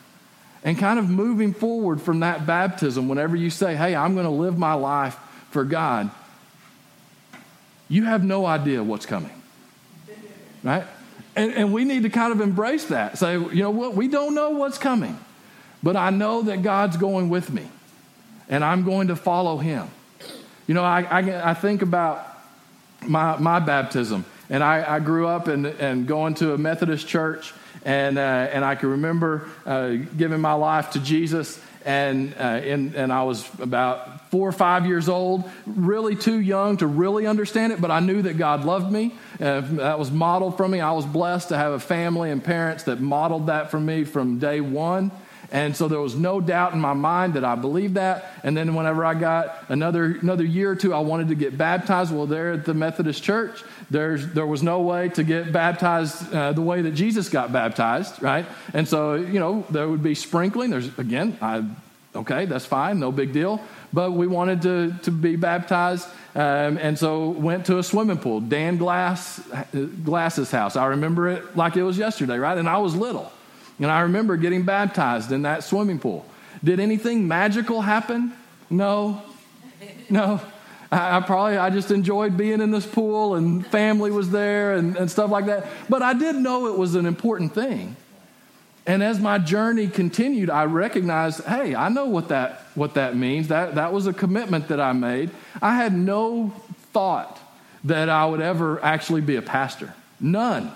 and 0.63 0.77
kind 0.77 0.99
of 0.99 1.09
moving 1.09 1.53
forward 1.53 2.01
from 2.01 2.19
that 2.19 2.45
baptism, 2.45 3.07
whenever 3.07 3.35
you 3.35 3.49
say, 3.49 3.75
Hey, 3.75 3.95
I'm 3.95 4.13
going 4.13 4.25
to 4.25 4.31
live 4.31 4.57
my 4.57 4.73
life 4.73 5.17
for 5.49 5.63
God, 5.63 6.09
you 7.89 8.05
have 8.05 8.23
no 8.23 8.45
idea 8.45 8.83
what's 8.83 9.05
coming. 9.05 9.41
Right? 10.63 10.85
And, 11.35 11.53
and 11.53 11.73
we 11.73 11.85
need 11.85 12.03
to 12.03 12.09
kind 12.09 12.31
of 12.31 12.41
embrace 12.41 12.85
that. 12.85 13.17
Say, 13.17 13.33
you 13.33 13.63
know 13.63 13.71
what? 13.71 13.95
We 13.95 14.07
don't 14.07 14.35
know 14.35 14.51
what's 14.51 14.77
coming, 14.77 15.17
but 15.81 15.95
I 15.95 16.09
know 16.09 16.43
that 16.43 16.61
God's 16.61 16.97
going 16.97 17.29
with 17.29 17.51
me, 17.51 17.67
and 18.49 18.63
I'm 18.63 18.83
going 18.83 19.07
to 19.07 19.15
follow 19.15 19.57
Him. 19.57 19.89
You 20.67 20.73
know, 20.73 20.83
I, 20.83 21.01
I, 21.01 21.51
I 21.51 21.53
think 21.53 21.81
about 21.81 22.27
my, 23.01 23.37
my 23.37 23.59
baptism, 23.59 24.25
and 24.49 24.63
I, 24.63 24.95
I 24.95 24.99
grew 24.99 25.27
up 25.27 25.47
and, 25.47 25.65
and 25.65 26.07
going 26.07 26.35
to 26.35 26.53
a 26.53 26.57
Methodist 26.57 27.07
church 27.07 27.53
and, 27.83 28.17
uh, 28.17 28.21
and 28.21 28.63
I 28.63 28.75
can 28.75 28.89
remember 28.89 29.47
uh, 29.65 29.89
giving 30.17 30.41
my 30.41 30.53
life 30.53 30.91
to 30.91 30.99
Jesus. 30.99 31.59
And, 31.83 32.35
uh, 32.35 32.37
and, 32.37 32.93
and 32.93 33.11
I 33.11 33.23
was 33.23 33.49
about 33.59 34.29
four 34.29 34.47
or 34.47 34.51
five 34.51 34.85
years 34.85 35.09
old, 35.09 35.49
really 35.65 36.15
too 36.15 36.39
young 36.39 36.77
to 36.77 36.85
really 36.85 37.25
understand 37.25 37.73
it, 37.73 37.81
but 37.81 37.89
I 37.89 37.99
knew 37.99 38.21
that 38.21 38.37
God 38.37 38.65
loved 38.65 38.91
me. 38.91 39.15
Uh, 39.39 39.61
that 39.61 39.97
was 39.97 40.11
modeled 40.11 40.57
for 40.57 40.67
me. 40.67 40.79
I 40.79 40.91
was 40.91 41.07
blessed 41.07 41.49
to 41.49 41.57
have 41.57 41.73
a 41.73 41.79
family 41.79 42.29
and 42.29 42.43
parents 42.43 42.83
that 42.83 43.01
modeled 43.01 43.47
that 43.47 43.71
for 43.71 43.79
me 43.79 44.03
from 44.03 44.37
day 44.37 44.61
one. 44.61 45.11
And 45.51 45.75
so 45.75 45.89
there 45.89 45.99
was 45.99 46.15
no 46.15 46.39
doubt 46.39 46.73
in 46.73 46.79
my 46.79 46.93
mind 46.93 47.33
that 47.33 47.43
I 47.43 47.55
believed 47.55 47.95
that. 47.95 48.25
And 48.43 48.55
then 48.55 48.73
whenever 48.73 49.03
I 49.03 49.13
got 49.15 49.65
another, 49.67 50.05
another 50.05 50.45
year 50.45 50.71
or 50.71 50.75
two, 50.77 50.93
I 50.93 50.99
wanted 50.99 51.27
to 51.27 51.35
get 51.35 51.57
baptized. 51.57 52.13
Well, 52.13 52.25
there 52.25 52.53
at 52.53 52.63
the 52.63 52.73
Methodist 52.73 53.21
Church, 53.21 53.61
there's, 53.91 54.25
there 54.27 54.47
was 54.47 54.63
no 54.63 54.79
way 54.79 55.09
to 55.09 55.23
get 55.23 55.51
baptized 55.51 56.33
uh, 56.33 56.53
the 56.53 56.61
way 56.61 56.81
that 56.81 56.91
Jesus 56.91 57.27
got 57.27 57.51
baptized, 57.51 58.23
right? 58.23 58.45
And 58.73 58.87
so, 58.87 59.15
you 59.15 59.39
know, 59.39 59.65
there 59.69 59.87
would 59.87 60.01
be 60.01 60.15
sprinkling. 60.15 60.69
There's, 60.69 60.97
again, 60.97 61.37
I, 61.41 61.65
okay, 62.15 62.45
that's 62.45 62.65
fine, 62.65 62.99
no 62.99 63.11
big 63.11 63.33
deal. 63.33 63.59
But 63.91 64.11
we 64.13 64.27
wanted 64.27 64.61
to, 64.61 64.95
to 65.03 65.11
be 65.11 65.35
baptized. 65.35 66.07
Um, 66.33 66.77
and 66.77 66.97
so 66.97 67.31
went 67.31 67.65
to 67.65 67.79
a 67.79 67.83
swimming 67.83 68.17
pool, 68.17 68.39
Dan 68.39 68.77
Glass, 68.77 69.41
Glass's 70.05 70.49
house. 70.49 70.77
I 70.77 70.85
remember 70.85 71.27
it 71.27 71.57
like 71.57 71.75
it 71.75 71.83
was 71.83 71.97
yesterday, 71.97 72.37
right? 72.37 72.57
And 72.57 72.69
I 72.69 72.77
was 72.77 72.95
little. 72.95 73.29
And 73.77 73.91
I 73.91 74.01
remember 74.01 74.37
getting 74.37 74.63
baptized 74.63 75.33
in 75.33 75.41
that 75.41 75.65
swimming 75.65 75.99
pool. 75.99 76.25
Did 76.63 76.79
anything 76.79 77.27
magical 77.27 77.81
happen? 77.81 78.31
No. 78.69 79.21
No. 80.09 80.39
I, 80.91 81.17
I, 81.17 81.19
probably, 81.21 81.57
I 81.57 81.69
just 81.69 81.91
enjoyed 81.91 82.35
being 82.35 82.61
in 82.61 82.71
this 82.71 82.85
pool 82.85 83.35
and 83.35 83.65
family 83.67 84.11
was 84.11 84.29
there 84.29 84.75
and, 84.75 84.95
and 84.97 85.09
stuff 85.09 85.31
like 85.31 85.45
that. 85.45 85.67
But 85.89 86.01
I 86.01 86.13
did 86.13 86.35
know 86.35 86.67
it 86.67 86.77
was 86.77 86.95
an 86.95 87.05
important 87.05 87.53
thing. 87.53 87.95
And 88.85 89.03
as 89.03 89.19
my 89.19 89.37
journey 89.37 89.87
continued, 89.87 90.49
I 90.49 90.65
recognized, 90.65 91.45
hey, 91.45 91.75
I 91.75 91.89
know 91.89 92.05
what 92.05 92.29
that, 92.29 92.63
what 92.73 92.95
that 92.95 93.15
means. 93.15 93.47
That, 93.49 93.75
that 93.75 93.93
was 93.93 94.07
a 94.07 94.13
commitment 94.13 94.69
that 94.69 94.81
I 94.81 94.91
made. 94.91 95.29
I 95.61 95.75
had 95.75 95.93
no 95.93 96.51
thought 96.91 97.39
that 97.83 98.09
I 98.09 98.25
would 98.25 98.41
ever 98.41 98.83
actually 98.83 99.21
be 99.21 99.35
a 99.35 99.41
pastor. 99.41 99.93
None. 100.19 100.71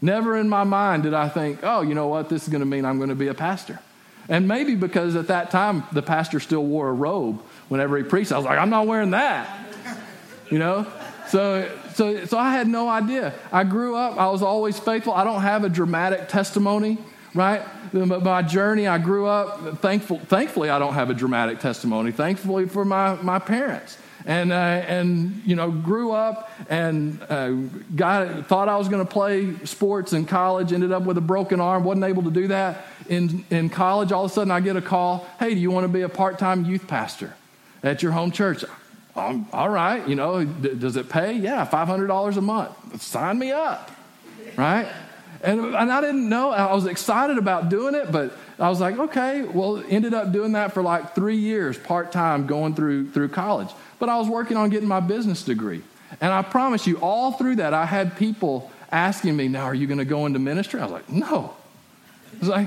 Never 0.00 0.36
in 0.36 0.48
my 0.48 0.64
mind 0.64 1.04
did 1.04 1.14
I 1.14 1.28
think, 1.28 1.60
oh, 1.62 1.82
you 1.82 1.94
know 1.94 2.08
what, 2.08 2.28
this 2.28 2.42
is 2.42 2.48
going 2.48 2.60
to 2.60 2.66
mean 2.66 2.84
I'm 2.84 2.96
going 2.96 3.10
to 3.10 3.14
be 3.14 3.28
a 3.28 3.34
pastor. 3.34 3.78
And 4.28 4.48
maybe 4.48 4.74
because 4.74 5.14
at 5.14 5.28
that 5.28 5.50
time 5.50 5.84
the 5.92 6.02
pastor 6.02 6.40
still 6.40 6.64
wore 6.64 6.88
a 6.88 6.92
robe 6.92 7.42
whenever 7.72 7.96
he 7.96 8.04
preached. 8.04 8.32
I 8.32 8.36
was 8.36 8.44
like, 8.44 8.58
I'm 8.58 8.68
not 8.68 8.86
wearing 8.86 9.12
that. 9.12 9.66
You 10.50 10.58
know? 10.58 10.86
So, 11.28 11.74
so, 11.94 12.26
so 12.26 12.36
I 12.36 12.52
had 12.52 12.68
no 12.68 12.86
idea. 12.86 13.32
I 13.50 13.64
grew 13.64 13.96
up, 13.96 14.18
I 14.18 14.28
was 14.28 14.42
always 14.42 14.78
faithful. 14.78 15.14
I 15.14 15.24
don't 15.24 15.40
have 15.40 15.64
a 15.64 15.70
dramatic 15.70 16.28
testimony, 16.28 16.98
right? 17.34 17.62
But 17.90 18.22
My 18.22 18.42
journey, 18.42 18.86
I 18.86 18.98
grew 18.98 19.24
up, 19.24 19.78
thankful, 19.80 20.18
thankfully, 20.18 20.68
I 20.68 20.78
don't 20.78 20.92
have 20.92 21.08
a 21.08 21.14
dramatic 21.14 21.60
testimony. 21.60 22.12
Thankfully 22.12 22.68
for 22.68 22.84
my, 22.84 23.14
my 23.22 23.38
parents 23.38 23.96
and 24.24 24.52
uh, 24.52 24.54
and 24.54 25.42
you 25.44 25.56
know 25.56 25.72
grew 25.72 26.12
up 26.12 26.48
and 26.68 27.20
uh, 27.28 27.50
got 27.96 28.46
thought 28.46 28.68
I 28.68 28.76
was 28.76 28.88
going 28.88 29.04
to 29.04 29.10
play 29.10 29.56
sports 29.64 30.12
in 30.12 30.26
college. 30.26 30.72
Ended 30.72 30.92
up 30.92 31.02
with 31.02 31.18
a 31.18 31.22
broken 31.22 31.60
arm. 31.60 31.82
wasn't 31.82 32.04
able 32.04 32.22
to 32.22 32.30
do 32.30 32.46
that 32.46 32.86
in 33.08 33.44
in 33.50 33.68
college. 33.68 34.12
All 34.12 34.24
of 34.24 34.30
a 34.30 34.34
sudden, 34.34 34.52
I 34.52 34.60
get 34.60 34.76
a 34.76 34.80
call. 34.80 35.26
Hey, 35.40 35.54
do 35.54 35.60
you 35.60 35.72
want 35.72 35.84
to 35.84 35.92
be 35.92 36.02
a 36.02 36.08
part 36.08 36.38
time 36.38 36.64
youth 36.64 36.86
pastor 36.86 37.34
at 37.82 38.02
your 38.02 38.12
home 38.12 38.30
church? 38.30 38.64
Um, 39.14 39.46
all 39.52 39.68
right. 39.68 40.06
You 40.08 40.14
know, 40.14 40.44
d- 40.44 40.74
does 40.74 40.96
it 40.96 41.08
pay? 41.08 41.34
Yeah, 41.34 41.64
five 41.64 41.88
hundred 41.88 42.06
dollars 42.06 42.36
a 42.36 42.40
month. 42.40 43.02
Sign 43.02 43.38
me 43.38 43.52
up. 43.52 43.90
Right. 44.56 44.86
And, 45.42 45.74
and 45.74 45.92
I 45.92 46.00
didn't 46.00 46.28
know. 46.28 46.50
I 46.50 46.72
was 46.72 46.86
excited 46.86 47.36
about 47.36 47.68
doing 47.68 47.96
it, 47.96 48.12
but 48.12 48.32
I 48.60 48.68
was 48.68 48.80
like, 48.80 48.96
okay. 48.98 49.42
Well, 49.42 49.82
ended 49.88 50.14
up 50.14 50.30
doing 50.30 50.52
that 50.52 50.72
for 50.72 50.82
like 50.82 51.16
three 51.16 51.36
years, 51.36 51.76
part 51.76 52.12
time, 52.12 52.46
going 52.46 52.74
through 52.74 53.10
through 53.10 53.28
college 53.30 53.68
but 54.02 54.08
I 54.08 54.18
was 54.18 54.28
working 54.28 54.56
on 54.56 54.68
getting 54.68 54.88
my 54.88 54.98
business 54.98 55.44
degree. 55.44 55.80
And 56.20 56.32
I 56.32 56.42
promise 56.42 56.88
you, 56.88 56.96
all 56.96 57.34
through 57.34 57.54
that, 57.56 57.72
I 57.72 57.86
had 57.86 58.16
people 58.16 58.68
asking 58.90 59.36
me, 59.36 59.46
Now, 59.46 59.62
are 59.62 59.76
you 59.76 59.86
going 59.86 60.00
to 60.00 60.04
go 60.04 60.26
into 60.26 60.40
ministry? 60.40 60.80
I 60.80 60.82
was 60.82 60.92
like, 60.92 61.08
No. 61.08 61.54
It's 62.40 62.48
like, 62.48 62.66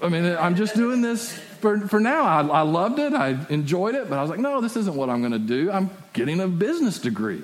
I 0.00 0.08
mean, 0.08 0.24
I'm 0.24 0.56
just 0.56 0.74
doing 0.74 1.02
this 1.02 1.38
for, 1.62 1.78
for 1.88 2.00
now. 2.00 2.24
I, 2.24 2.46
I 2.46 2.60
loved 2.62 2.98
it, 2.98 3.14
I 3.14 3.38
enjoyed 3.48 3.94
it, 3.94 4.10
but 4.10 4.18
I 4.18 4.22
was 4.22 4.30
like, 4.30 4.40
No, 4.40 4.60
this 4.60 4.76
isn't 4.76 4.94
what 4.94 5.08
I'm 5.08 5.20
going 5.20 5.32
to 5.32 5.38
do. 5.38 5.70
I'm 5.70 5.90
getting 6.12 6.40
a 6.40 6.48
business 6.48 6.98
degree. 6.98 7.42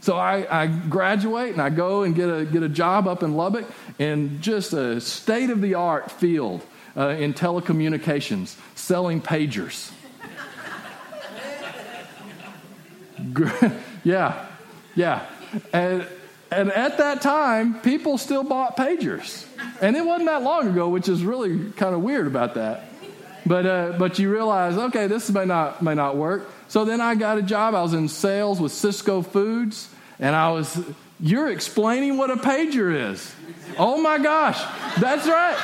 So 0.00 0.16
I, 0.16 0.62
I, 0.62 0.66
graduate 0.66 1.52
and 1.52 1.62
I 1.62 1.70
go 1.70 2.02
and 2.02 2.12
get 2.12 2.28
a, 2.28 2.44
get 2.44 2.64
a 2.64 2.68
job 2.68 3.06
up 3.06 3.22
in 3.22 3.36
Lubbock 3.36 3.66
in 4.00 4.40
just 4.40 4.72
a 4.72 5.00
state 5.00 5.48
of 5.48 5.60
the 5.60 5.74
art 5.74 6.10
field 6.10 6.66
uh, 6.96 7.10
in 7.10 7.34
telecommunications, 7.34 8.56
selling 8.74 9.22
pagers. 9.22 9.92
yeah, 14.02 14.46
yeah. 14.96 15.24
And, 15.72 16.04
and 16.50 16.72
at 16.72 16.98
that 16.98 17.22
time, 17.22 17.80
people 17.80 18.18
still 18.18 18.42
bought 18.42 18.76
pagers. 18.76 19.46
And 19.80 19.96
it 19.96 20.04
wasn't 20.04 20.28
that 20.28 20.42
long 20.42 20.66
ago, 20.66 20.88
which 20.88 21.08
is 21.08 21.24
really 21.24 21.70
kind 21.72 21.94
of 21.94 22.02
weird 22.02 22.26
about 22.26 22.54
that. 22.54 22.88
But, 23.44 23.66
uh, 23.66 23.94
but 23.98 24.18
you 24.18 24.30
realize, 24.30 24.76
okay, 24.76 25.06
this 25.06 25.30
may 25.30 25.44
not, 25.44 25.82
may 25.82 25.94
not 25.94 26.16
work. 26.16 26.48
So 26.68 26.84
then 26.84 27.00
I 27.00 27.14
got 27.14 27.38
a 27.38 27.42
job. 27.42 27.74
I 27.74 27.82
was 27.82 27.92
in 27.92 28.08
sales 28.08 28.60
with 28.60 28.72
Sysco 28.72 29.26
Foods. 29.26 29.88
And 30.18 30.36
I 30.36 30.50
was, 30.50 30.80
you're 31.18 31.50
explaining 31.50 32.16
what 32.16 32.30
a 32.30 32.36
pager 32.36 33.10
is. 33.10 33.34
Oh 33.78 34.00
my 34.00 34.18
gosh, 34.18 34.60
that's 35.00 35.26
right. 35.26 35.56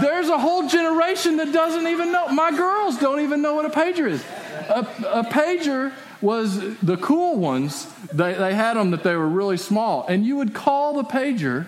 There's 0.00 0.28
a 0.28 0.38
whole 0.38 0.68
generation 0.68 1.38
that 1.38 1.52
doesn't 1.52 1.86
even 1.86 2.12
know. 2.12 2.28
My 2.28 2.50
girls 2.50 2.98
don't 2.98 3.20
even 3.20 3.42
know 3.42 3.54
what 3.54 3.64
a 3.64 3.70
pager 3.70 4.08
is. 4.08 4.24
A, 4.68 4.86
a 5.12 5.24
pager 5.24 5.92
was 6.20 6.76
the 6.78 6.96
cool 6.96 7.36
ones, 7.36 7.92
they, 8.12 8.34
they 8.34 8.54
had 8.54 8.76
them 8.76 8.90
that 8.90 9.02
they 9.02 9.14
were 9.14 9.28
really 9.28 9.56
small. 9.56 10.06
And 10.06 10.26
you 10.26 10.36
would 10.36 10.54
call 10.54 10.94
the 10.94 11.04
pager 11.04 11.66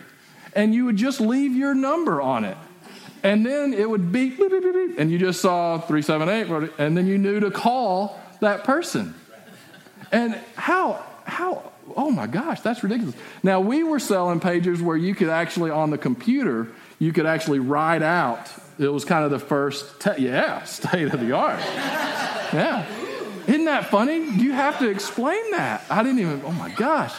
and 0.54 0.74
you 0.74 0.84
would 0.86 0.96
just 0.96 1.20
leave 1.20 1.54
your 1.54 1.74
number 1.74 2.20
on 2.20 2.44
it. 2.44 2.56
And 3.22 3.44
then 3.44 3.74
it 3.74 3.88
would 3.88 4.12
beep, 4.12 4.40
and 4.98 5.10
you 5.10 5.18
just 5.18 5.40
saw 5.40 5.78
378, 5.78 6.72
and 6.78 6.96
then 6.96 7.06
you 7.06 7.18
knew 7.18 7.40
to 7.40 7.50
call 7.50 8.20
that 8.40 8.64
person. 8.64 9.14
And 10.12 10.34
how, 10.56 11.04
how, 11.24 11.72
oh 11.96 12.10
my 12.10 12.26
gosh, 12.26 12.60
that's 12.60 12.82
ridiculous. 12.82 13.14
Now, 13.42 13.60
we 13.60 13.82
were 13.82 13.98
selling 13.98 14.40
pagers 14.40 14.80
where 14.80 14.96
you 14.96 15.14
could 15.14 15.28
actually, 15.28 15.70
on 15.70 15.90
the 15.90 15.98
computer, 15.98 16.68
you 16.98 17.12
could 17.12 17.26
actually 17.26 17.58
write 17.58 18.02
out. 18.02 18.50
It 18.78 18.88
was 18.88 19.04
kind 19.04 19.24
of 19.24 19.30
the 19.30 19.38
first, 19.38 20.00
te- 20.00 20.22
yeah, 20.22 20.62
state 20.64 21.12
of 21.12 21.20
the 21.20 21.32
art. 21.32 21.60
Yeah. 22.52 22.86
Isn't 23.46 23.64
that 23.64 23.86
funny? 23.86 24.18
You 24.18 24.52
have 24.52 24.78
to 24.78 24.88
explain 24.88 25.50
that. 25.52 25.84
I 25.90 26.02
didn't 26.02 26.20
even, 26.20 26.42
oh 26.44 26.52
my 26.52 26.70
gosh. 26.70 27.14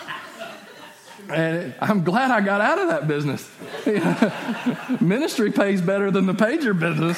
And 1.31 1.73
I'm 1.79 2.03
glad 2.03 2.31
I 2.31 2.41
got 2.41 2.61
out 2.61 2.79
of 2.79 2.89
that 2.89 3.07
business. 3.07 3.49
Ministry 5.01 5.51
pays 5.51 5.81
better 5.81 6.11
than 6.11 6.25
the 6.25 6.33
pager 6.33 6.77
business. 6.77 7.17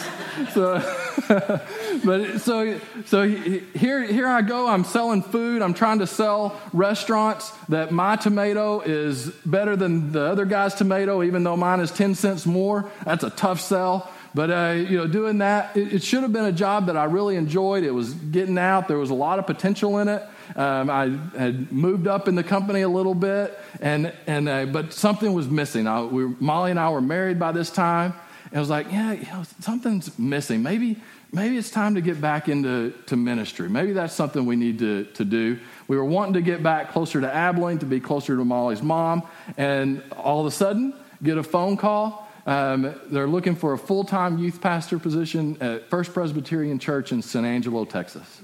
So, 0.54 0.80
but 2.06 2.40
so 2.42 2.80
so 3.06 3.28
here 3.28 4.04
here 4.04 4.28
I 4.28 4.42
go. 4.42 4.68
I'm 4.68 4.84
selling 4.84 5.24
food. 5.24 5.62
I'm 5.62 5.74
trying 5.74 6.00
to 6.00 6.08
sell 6.08 6.60
restaurants 6.72 7.52
that 7.70 7.92
my 7.92 8.16
tomato 8.16 8.82
is 8.82 9.30
better 9.46 9.76
than 9.76 10.12
the 10.12 10.22
other 10.22 10.46
guy's 10.46 10.76
tomato, 10.76 11.24
even 11.24 11.44
though 11.44 11.58
mine 11.58 11.80
is 11.80 11.92
ten 11.92 12.16
cents 12.16 12.46
more. 12.46 12.90
That's 13.06 13.24
a 13.24 13.30
tough 13.30 13.60
sell. 13.60 14.12
But, 14.36 14.50
uh, 14.50 14.72
you 14.72 14.98
know, 14.98 15.08
doing 15.08 15.40
that, 15.40 15.78
it, 15.78 15.94
it, 15.94 16.04
should 16.04 16.24
have 16.24 16.34
been 16.34 16.46
a 16.46 16.52
job 16.52 16.88
that 16.88 16.98
I 16.98 17.04
really 17.04 17.36
enjoyed. 17.36 17.84
It 17.84 17.92
was 17.92 18.14
getting 18.14 18.58
out, 18.58 18.88
there 18.88 18.98
was 18.98 19.12
a 19.12 19.16
lot 19.16 19.38
of 19.38 19.46
potential 19.46 20.00
in 20.00 20.08
it. 20.08 20.24
Um, 20.56 20.90
I 20.90 21.10
had 21.38 21.72
moved 21.72 22.08
up 22.08 22.28
in 22.28 22.36
the 22.36 22.44
company 22.44 22.82
a 22.82 22.90
little 22.90 23.16
bit, 23.16 23.58
and, 23.82 24.14
and, 24.28 24.50
uh, 24.50 24.66
but 24.66 24.94
something 24.94 25.34
was 25.34 25.50
missing. 25.50 25.88
I, 25.88 26.04
we, 26.04 26.26
Molly 26.40 26.72
and 26.72 26.80
I 26.80 26.90
were 26.90 27.02
married 27.02 27.40
by 27.40 27.52
this 27.52 27.70
time, 27.70 28.14
and 28.46 28.58
I 28.58 28.60
was 28.60 28.70
like, 28.70 28.92
yeah, 28.92 29.14
you 29.14 29.26
know, 29.26 29.44
something's 29.60 30.18
missing. 30.20 30.64
Maybe, 30.64 30.98
maybe 31.32 31.58
it's 31.58 31.72
time 31.72 31.96
to 31.96 32.02
get 32.02 32.22
back 32.22 32.50
into 32.50 32.94
to 33.08 33.16
ministry. 33.16 33.70
Maybe 33.70 33.94
that's 33.94 34.14
something 34.14 34.46
we 34.46 34.56
need 34.56 34.80
to, 34.80 35.06
to 35.06 35.26
do. 35.26 35.60
We 35.88 35.98
were 35.98 36.06
wanting 36.06 36.34
to 36.34 36.42
get 36.42 36.62
back 36.62 36.92
closer 36.92 37.22
to 37.22 37.34
Abilene, 37.34 37.80
to 37.80 37.86
be 37.86 38.00
closer 38.00 38.36
to 38.38 38.46
Molly's 38.46 38.82
mom, 38.82 39.24
and 39.58 40.04
all 40.18 40.42
of 40.42 40.48
a 40.48 40.52
sudden, 40.52 40.94
get 41.22 41.38
a 41.38 41.44
phone 41.44 41.78
call 41.78 42.24
um, 42.46 42.94
they're 43.08 43.28
looking 43.28 43.56
for 43.56 43.74
a 43.74 43.78
full 43.78 44.04
time 44.04 44.38
youth 44.38 44.60
pastor 44.62 45.00
position 45.00 45.58
at 45.62 45.90
First 45.90 46.14
Presbyterian 46.14 46.80
Church 46.80 47.12
in 47.12 47.22
San 47.22 47.46
Angelo, 47.46 47.86
Texas. 47.86 48.43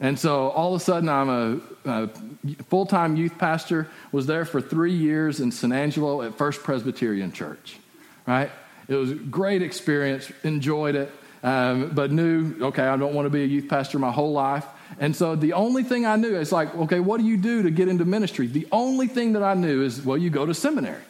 And 0.00 0.18
so 0.18 0.50
all 0.50 0.74
of 0.74 0.80
a 0.80 0.84
sudden, 0.84 1.08
I'm 1.08 1.28
a, 1.28 1.60
a 1.84 2.08
full 2.68 2.86
time 2.86 3.16
youth 3.16 3.36
pastor, 3.38 3.88
was 4.12 4.26
there 4.26 4.44
for 4.44 4.60
three 4.60 4.94
years 4.94 5.40
in 5.40 5.50
San 5.50 5.72
Angelo 5.72 6.22
at 6.22 6.38
First 6.38 6.62
Presbyterian 6.62 7.32
Church, 7.32 7.78
right? 8.26 8.50
It 8.86 8.94
was 8.94 9.10
a 9.10 9.14
great 9.14 9.60
experience, 9.62 10.30
enjoyed 10.44 10.94
it, 10.94 11.12
um, 11.42 11.90
but 11.90 12.12
knew, 12.12 12.54
okay, 12.60 12.84
I 12.84 12.96
don't 12.96 13.12
want 13.12 13.26
to 13.26 13.30
be 13.30 13.42
a 13.42 13.46
youth 13.46 13.68
pastor 13.68 13.98
my 13.98 14.12
whole 14.12 14.32
life. 14.32 14.64
And 15.00 15.14
so 15.14 15.36
the 15.36 15.52
only 15.52 15.82
thing 15.82 16.06
I 16.06 16.16
knew 16.16 16.36
is 16.36 16.52
like, 16.52 16.74
okay, 16.74 17.00
what 17.00 17.20
do 17.20 17.26
you 17.26 17.36
do 17.36 17.64
to 17.64 17.70
get 17.70 17.88
into 17.88 18.04
ministry? 18.04 18.46
The 18.46 18.66
only 18.72 19.08
thing 19.08 19.34
that 19.34 19.42
I 19.42 19.54
knew 19.54 19.82
is, 19.82 20.02
well, 20.02 20.16
you 20.16 20.30
go 20.30 20.46
to 20.46 20.54
seminary 20.54 21.02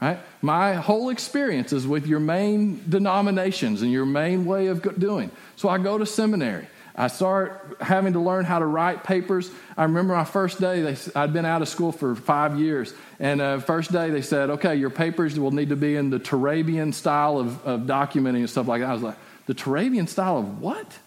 Right? 0.00 0.20
My 0.42 0.74
whole 0.74 1.10
experience 1.10 1.72
is 1.72 1.86
with 1.86 2.06
your 2.06 2.20
main 2.20 2.84
denominations 2.88 3.82
and 3.82 3.90
your 3.90 4.06
main 4.06 4.44
way 4.44 4.68
of 4.68 4.98
doing. 4.98 5.32
So 5.56 5.68
I 5.68 5.78
go 5.78 5.98
to 5.98 6.06
seminary. 6.06 6.68
I 6.98 7.06
start 7.06 7.76
having 7.80 8.14
to 8.14 8.20
learn 8.20 8.44
how 8.44 8.58
to 8.58 8.66
write 8.66 9.04
papers. 9.04 9.52
I 9.76 9.84
remember 9.84 10.16
my 10.16 10.24
first 10.24 10.60
day, 10.60 10.82
they, 10.82 10.96
I'd 11.14 11.32
been 11.32 11.44
out 11.44 11.62
of 11.62 11.68
school 11.68 11.92
for 11.92 12.16
five 12.16 12.58
years. 12.58 12.92
And 13.20 13.40
uh, 13.40 13.60
first 13.60 13.92
day 13.92 14.10
they 14.10 14.20
said, 14.20 14.50
okay, 14.50 14.74
your 14.74 14.90
papers 14.90 15.38
will 15.38 15.52
need 15.52 15.68
to 15.68 15.76
be 15.76 15.94
in 15.94 16.10
the 16.10 16.18
Turabian 16.18 16.92
style 16.92 17.38
of, 17.38 17.64
of 17.64 17.80
documenting 17.82 18.40
and 18.40 18.50
stuff 18.50 18.66
like 18.66 18.80
that. 18.80 18.90
I 18.90 18.92
was 18.92 19.02
like, 19.02 19.16
the 19.46 19.54
Turabian 19.54 20.08
style 20.08 20.38
of 20.38 20.60
what? 20.60 20.98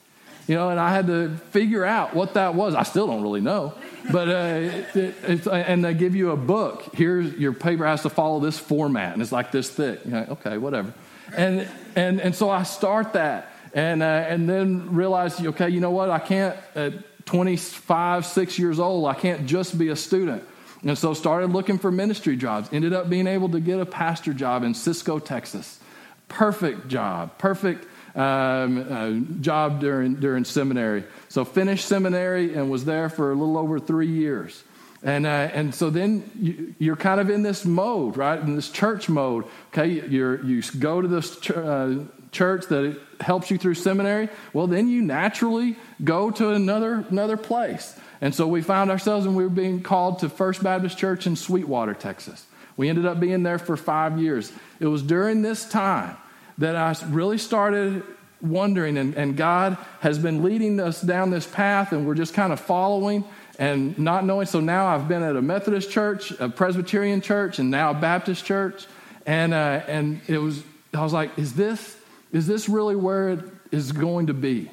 You 0.47 0.55
know, 0.55 0.69
and 0.69 0.79
I 0.79 0.93
had 0.93 1.07
to 1.07 1.35
figure 1.51 1.83
out 1.83 2.15
what 2.15 2.35
that 2.35 2.55
was. 2.55 2.73
I 2.73 2.83
still 2.83 3.07
don't 3.07 3.21
really 3.21 3.41
know. 3.41 3.73
But, 4.11 4.29
uh, 4.29 4.91
it, 4.95 4.95
it, 4.95 5.47
and 5.47 5.83
they 5.83 5.93
give 5.93 6.15
you 6.15 6.31
a 6.31 6.37
book. 6.37 6.85
Here's 6.93 7.33
your 7.33 7.51
paper 7.51 7.85
has 7.85 8.03
to 8.03 8.09
follow 8.09 8.39
this 8.39 8.57
format, 8.57 9.11
and 9.13 9.21
it's 9.21 9.33
like 9.33 9.51
this 9.51 9.69
thick. 9.69 9.99
okay, 10.07 10.57
whatever. 10.57 10.93
And, 11.35 11.67
and, 11.95 12.21
and 12.21 12.33
so 12.33 12.49
I 12.49 12.63
start 12.63 13.13
that, 13.13 13.50
and, 13.73 14.03
uh, 14.03 14.05
and 14.05 14.49
then 14.49 14.93
realize, 14.93 15.39
okay, 15.39 15.69
you 15.69 15.79
know 15.79 15.91
what? 15.91 16.09
I 16.09 16.19
can't, 16.19 16.57
at 16.75 17.25
25, 17.25 18.25
six 18.25 18.59
years 18.59 18.79
old, 18.79 19.07
I 19.07 19.13
can't 19.13 19.45
just 19.45 19.77
be 19.77 19.89
a 19.89 19.95
student. 19.95 20.43
And 20.83 20.97
so 20.97 21.13
started 21.13 21.51
looking 21.51 21.77
for 21.77 21.91
ministry 21.91 22.35
jobs. 22.35 22.69
Ended 22.73 22.93
up 22.93 23.09
being 23.09 23.27
able 23.27 23.49
to 23.49 23.59
get 23.59 23.79
a 23.79 23.85
pastor 23.85 24.33
job 24.33 24.63
in 24.63 24.73
Cisco, 24.73 25.19
Texas. 25.19 25.79
Perfect 26.27 26.87
job, 26.87 27.37
perfect 27.37 27.85
um, 28.15 28.85
uh, 28.89 29.41
job 29.41 29.79
during, 29.79 30.15
during 30.15 30.43
seminary. 30.43 31.03
So 31.29 31.45
finished 31.45 31.85
seminary 31.85 32.55
and 32.55 32.69
was 32.69 32.85
there 32.85 33.09
for 33.09 33.31
a 33.31 33.35
little 33.35 33.57
over 33.57 33.79
three 33.79 34.07
years. 34.07 34.63
And, 35.03 35.25
uh, 35.25 35.49
and 35.53 35.73
so 35.73 35.89
then 35.89 36.75
you, 36.79 36.93
are 36.93 36.95
kind 36.95 37.19
of 37.19 37.29
in 37.29 37.41
this 37.41 37.65
mode, 37.65 38.17
right? 38.17 38.39
In 38.39 38.55
this 38.55 38.69
church 38.69 39.09
mode. 39.09 39.45
Okay, 39.69 40.07
you're, 40.07 40.43
you 40.43 40.61
go 40.79 41.01
to 41.01 41.07
this 41.07 41.39
ch- 41.39 41.51
uh, 41.51 41.95
church 42.31 42.67
that 42.67 42.99
helps 43.19 43.51
you 43.51 43.57
through 43.57 43.75
seminary. 43.75 44.29
Well, 44.53 44.67
then 44.67 44.87
you 44.87 45.01
naturally 45.01 45.75
go 46.03 46.31
to 46.31 46.49
another, 46.51 47.05
another 47.09 47.37
place. 47.37 47.97
And 48.21 48.33
so 48.33 48.47
we 48.47 48.61
found 48.61 48.91
ourselves 48.91 49.25
and 49.25 49.35
we 49.35 49.43
were 49.43 49.49
being 49.49 49.81
called 49.81 50.19
to 50.19 50.29
First 50.29 50.63
Baptist 50.63 50.97
Church 50.97 51.27
in 51.27 51.35
Sweetwater, 51.35 51.93
Texas. 51.93 52.45
We 52.77 52.87
ended 52.89 53.05
up 53.05 53.19
being 53.19 53.43
there 53.43 53.59
for 53.59 53.75
five 53.75 54.19
years. 54.19 54.51
It 54.79 54.87
was 54.87 55.01
during 55.01 55.41
this 55.41 55.67
time 55.67 56.15
that 56.57 56.75
I 56.75 56.95
really 57.09 57.37
started 57.37 58.03
wondering, 58.41 58.97
and, 58.97 59.15
and 59.15 59.35
God 59.37 59.77
has 59.99 60.17
been 60.17 60.43
leading 60.43 60.79
us 60.79 61.01
down 61.01 61.29
this 61.29 61.45
path, 61.45 61.91
and 61.91 62.07
we're 62.07 62.15
just 62.15 62.33
kind 62.33 62.53
of 62.53 62.59
following 62.59 63.23
and 63.59 63.97
not 63.99 64.25
knowing. 64.25 64.47
So 64.47 64.59
now 64.59 64.87
I've 64.87 65.07
been 65.07 65.21
at 65.21 65.35
a 65.35 65.41
Methodist 65.41 65.91
church, 65.91 66.31
a 66.39 66.49
Presbyterian 66.49 67.21
church, 67.21 67.59
and 67.59 67.69
now 67.69 67.91
a 67.91 67.93
Baptist 67.93 68.45
church. 68.45 68.87
And, 69.25 69.53
uh, 69.53 69.81
and 69.87 70.21
it 70.27 70.39
was, 70.39 70.63
I 70.93 71.03
was 71.03 71.13
like, 71.13 71.37
is 71.37 71.53
this, 71.53 71.97
is 72.31 72.47
this 72.47 72.69
really 72.69 72.95
where 72.95 73.29
it 73.29 73.39
is 73.71 73.91
going 73.91 74.27
to 74.27 74.33
be? 74.33 74.71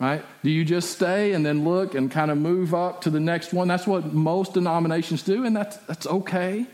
Right? 0.00 0.24
Do 0.42 0.50
you 0.50 0.64
just 0.64 0.90
stay 0.90 1.32
and 1.32 1.46
then 1.46 1.64
look 1.64 1.94
and 1.94 2.10
kind 2.10 2.30
of 2.30 2.36
move 2.36 2.74
up 2.74 3.02
to 3.02 3.10
the 3.10 3.20
next 3.20 3.52
one? 3.52 3.68
That's 3.68 3.86
what 3.86 4.12
most 4.12 4.54
denominations 4.54 5.22
do, 5.22 5.44
and 5.44 5.56
that's, 5.56 5.76
that's 5.78 6.06
okay. 6.06 6.66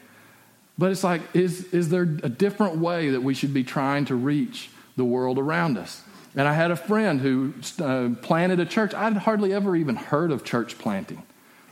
But 0.78 0.90
it's 0.90 1.04
like, 1.04 1.20
is, 1.34 1.64
is 1.74 1.90
there 1.90 2.02
a 2.02 2.28
different 2.30 2.78
way 2.78 3.10
that 3.10 3.22
we 3.22 3.34
should 3.34 3.52
be 3.52 3.62
trying 3.62 4.06
to 4.06 4.14
reach 4.14 4.70
the 4.96 5.04
world 5.04 5.38
around 5.38 5.76
us? 5.76 6.02
And 6.34 6.48
I 6.48 6.54
had 6.54 6.70
a 6.70 6.76
friend 6.76 7.20
who 7.20 7.52
uh, 7.78 8.10
planted 8.22 8.60
a 8.60 8.64
church. 8.64 8.94
I'd 8.94 9.16
hardly 9.18 9.52
ever 9.52 9.76
even 9.76 9.96
heard 9.96 10.30
of 10.32 10.44
church 10.44 10.78
planting, 10.78 11.22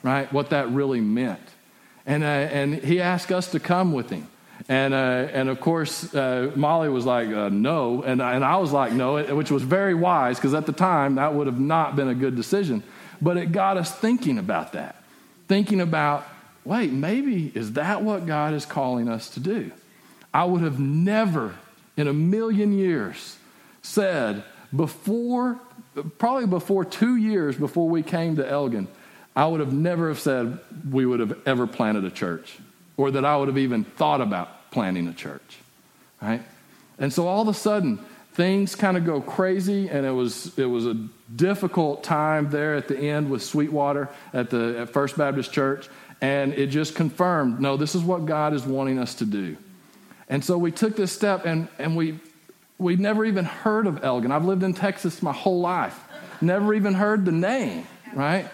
right? 0.03 0.31
What 0.33 0.51
that 0.51 0.69
really 0.71 1.01
meant. 1.01 1.41
And, 2.05 2.23
uh, 2.23 2.27
and 2.27 2.75
he 2.75 3.01
asked 3.01 3.33
us 3.33 3.51
to 3.53 3.61
come 3.61 3.93
with 3.93 4.11
him. 4.11 4.29
And, 4.69 4.93
uh, 4.93 5.29
and 5.33 5.49
of 5.49 5.61
course, 5.61 6.15
uh, 6.15 6.53
Molly 6.55 6.91
was 6.91 7.07
like, 7.07 7.29
uh, 7.29 7.49
no. 7.49 8.03
And, 8.03 8.21
and 8.21 8.45
I 8.45 8.59
was 8.59 8.71
like, 8.71 8.93
no, 8.93 9.23
which 9.35 9.51
was 9.51 9.63
very 9.63 9.95
wise 9.95 10.37
because 10.37 10.53
at 10.53 10.67
the 10.67 10.73
time 10.73 11.15
that 11.15 11.35
would 11.35 11.47
have 11.47 11.59
not 11.59 11.97
been 11.97 12.09
a 12.09 12.15
good 12.15 12.37
decision. 12.37 12.83
But 13.21 13.39
it 13.39 13.51
got 13.51 13.79
us 13.79 13.91
thinking 13.91 14.39
about 14.39 14.75
that, 14.75 15.03
thinking 15.49 15.81
about, 15.81 16.29
wait, 16.65 16.93
maybe 16.93 17.51
is 17.55 17.73
that 17.73 18.03
what 18.03 18.27
God 18.27 18.53
is 18.53 18.67
calling 18.67 19.09
us 19.09 19.31
to 19.31 19.41
do? 19.41 19.73
I 20.35 20.45
would 20.45 20.63
have 20.63 20.79
never 20.79 21.55
in 21.97 22.07
a 22.07 22.13
million 22.13 22.73
years 22.73 23.39
said 23.81 24.45
before, 24.77 25.59
probably 26.19 26.47
before 26.47 26.85
two 26.85 27.17
years 27.17 27.57
before 27.57 27.89
we 27.89 28.03
came 28.03 28.37
to 28.37 28.47
Elgin, 28.47 28.87
I 29.35 29.47
would 29.47 29.61
have 29.61 29.73
never 29.73 30.09
have 30.09 30.21
said 30.21 30.59
we 30.91 31.07
would 31.07 31.21
have 31.21 31.39
ever 31.47 31.67
planted 31.67 32.05
a 32.05 32.11
church 32.11 32.59
or 32.99 33.11
that 33.13 33.25
I 33.25 33.37
would 33.39 33.49
have 33.49 33.59
even 33.59 33.85
thought 33.85 34.21
about 34.21 34.58
planting 34.71 35.09
a 35.09 35.13
church, 35.13 35.59
right? 36.21 36.43
And 36.99 37.13
so 37.13 37.27
all 37.27 37.43
of 37.43 37.49
a 37.49 37.55
sudden, 37.55 37.99
things 38.33 38.75
kind 38.75 38.97
of 38.97 39.05
go 39.05 39.21
crazy, 39.21 39.89
and 39.89 40.07
it 40.07 40.11
was 40.11 40.57
it 40.59 40.67
was 40.67 40.87
a 40.87 40.95
difficult 41.35 42.03
time 42.03 42.51
there 42.51 42.75
at 42.75 42.89
the 42.89 42.99
end 42.99 43.31
with 43.31 43.43
Sweetwater 43.43 44.09
at 44.33 44.51
the 44.51 44.81
at 44.81 44.91
First 44.91 45.17
Baptist 45.17 45.53
Church, 45.53 45.89
and 46.21 46.53
it 46.55 46.67
just 46.67 46.95
confirmed, 46.95 47.61
no, 47.61 47.77
this 47.77 47.95
is 47.95 48.03
what 48.03 48.27
God 48.27 48.55
is 48.55 48.65
wanting 48.65 48.99
us 48.99 49.15
to 49.17 49.25
do. 49.25 49.57
And 50.29 50.45
so 50.45 50.59
we 50.59 50.73
took 50.73 50.97
this 50.97 51.13
step, 51.13 51.47
and 51.47 51.69
and 51.79 51.97
we 51.97 52.19
We'd 52.79 53.01
never 53.01 53.25
even 53.25 53.45
heard 53.45 53.89
of 53.89 54.05
Elgin. 54.05 54.31
I've 54.31 54.45
lived 54.45 54.63
in 54.63 54.73
Texas 54.73 55.21
my 55.21 55.33
whole 55.33 55.61
life, 55.61 55.99
never 56.41 56.73
even 56.75 56.95
heard 56.95 57.25
the 57.25 57.33
name, 57.33 57.87
right? 58.15 58.49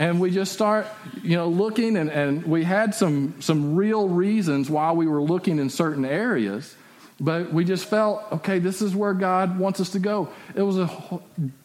And 0.00 0.18
we 0.18 0.30
just 0.30 0.54
start, 0.54 0.86
you 1.22 1.36
know, 1.36 1.46
looking, 1.46 1.98
and, 1.98 2.10
and 2.10 2.46
we 2.46 2.64
had 2.64 2.94
some, 2.94 3.34
some 3.40 3.76
real 3.76 4.08
reasons 4.08 4.70
why 4.70 4.92
we 4.92 5.06
were 5.06 5.20
looking 5.20 5.58
in 5.58 5.68
certain 5.68 6.06
areas, 6.06 6.74
but 7.20 7.52
we 7.52 7.66
just 7.66 7.84
felt, 7.84 8.24
okay, 8.32 8.60
this 8.60 8.80
is 8.80 8.96
where 8.96 9.12
God 9.12 9.58
wants 9.58 9.78
us 9.78 9.90
to 9.90 9.98
go. 9.98 10.30
It 10.54 10.62
was 10.62 10.78
a 10.78 10.90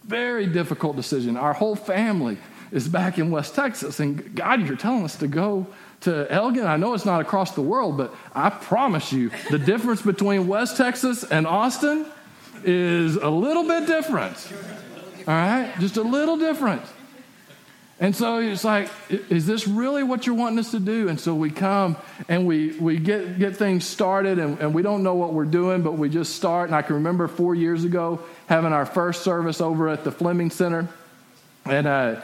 very 0.03 0.47
difficult 0.47 0.97
decision. 0.97 1.37
Our 1.37 1.53
whole 1.53 1.77
family 1.77 2.37
is 2.73 2.89
back 2.89 3.17
in 3.17 3.31
West 3.31 3.55
Texas, 3.55 4.01
and 4.01 4.35
God, 4.35 4.67
you're 4.67 4.75
telling 4.75 5.05
us 5.05 5.15
to 5.19 5.27
go 5.29 5.65
to 6.01 6.29
Elgin. 6.29 6.65
I 6.65 6.75
know 6.75 6.93
it's 6.93 7.05
not 7.05 7.21
across 7.21 7.51
the 7.51 7.61
world, 7.61 7.95
but 7.95 8.13
I 8.33 8.49
promise 8.49 9.13
you, 9.13 9.31
the 9.49 9.59
difference 9.59 10.01
between 10.01 10.45
West 10.45 10.75
Texas 10.75 11.23
and 11.23 11.47
Austin 11.47 12.05
is 12.65 13.15
a 13.15 13.29
little 13.29 13.63
bit 13.63 13.87
different. 13.87 14.35
All 15.25 15.33
right? 15.33 15.73
Just 15.79 15.95
a 15.95 16.03
little 16.03 16.35
different. 16.35 16.81
And 17.97 18.13
so 18.13 18.39
it's 18.39 18.65
like, 18.65 18.89
is 19.10 19.45
this 19.45 19.67
really 19.67 20.03
what 20.03 20.25
you're 20.25 20.36
wanting 20.36 20.60
us 20.60 20.71
to 20.71 20.79
do? 20.79 21.08
And 21.08 21.17
so 21.17 21.34
we 21.34 21.49
come 21.49 21.95
and 22.27 22.45
we, 22.45 22.77
we 22.77 22.97
get, 22.97 23.39
get 23.39 23.55
things 23.55 23.86
started, 23.86 24.38
and, 24.38 24.60
and 24.60 24.73
we 24.73 24.81
don't 24.81 25.01
know 25.01 25.15
what 25.15 25.31
we're 25.34 25.45
doing, 25.45 25.81
but 25.81 25.93
we 25.93 26.10
just 26.10 26.36
start. 26.36 26.67
And 26.67 26.75
I 26.75 26.81
can 26.81 26.95
remember 26.95 27.29
four 27.29 27.55
years 27.55 27.86
ago 27.86 28.19
having 28.47 28.73
our 28.73 28.86
first 28.86 29.23
service 29.23 29.62
over 29.62 29.88
at 29.88 30.03
the 30.03 30.12
Fleming 30.12 30.49
Center. 30.49 30.89
And 31.63 31.88
uh, 31.88 32.21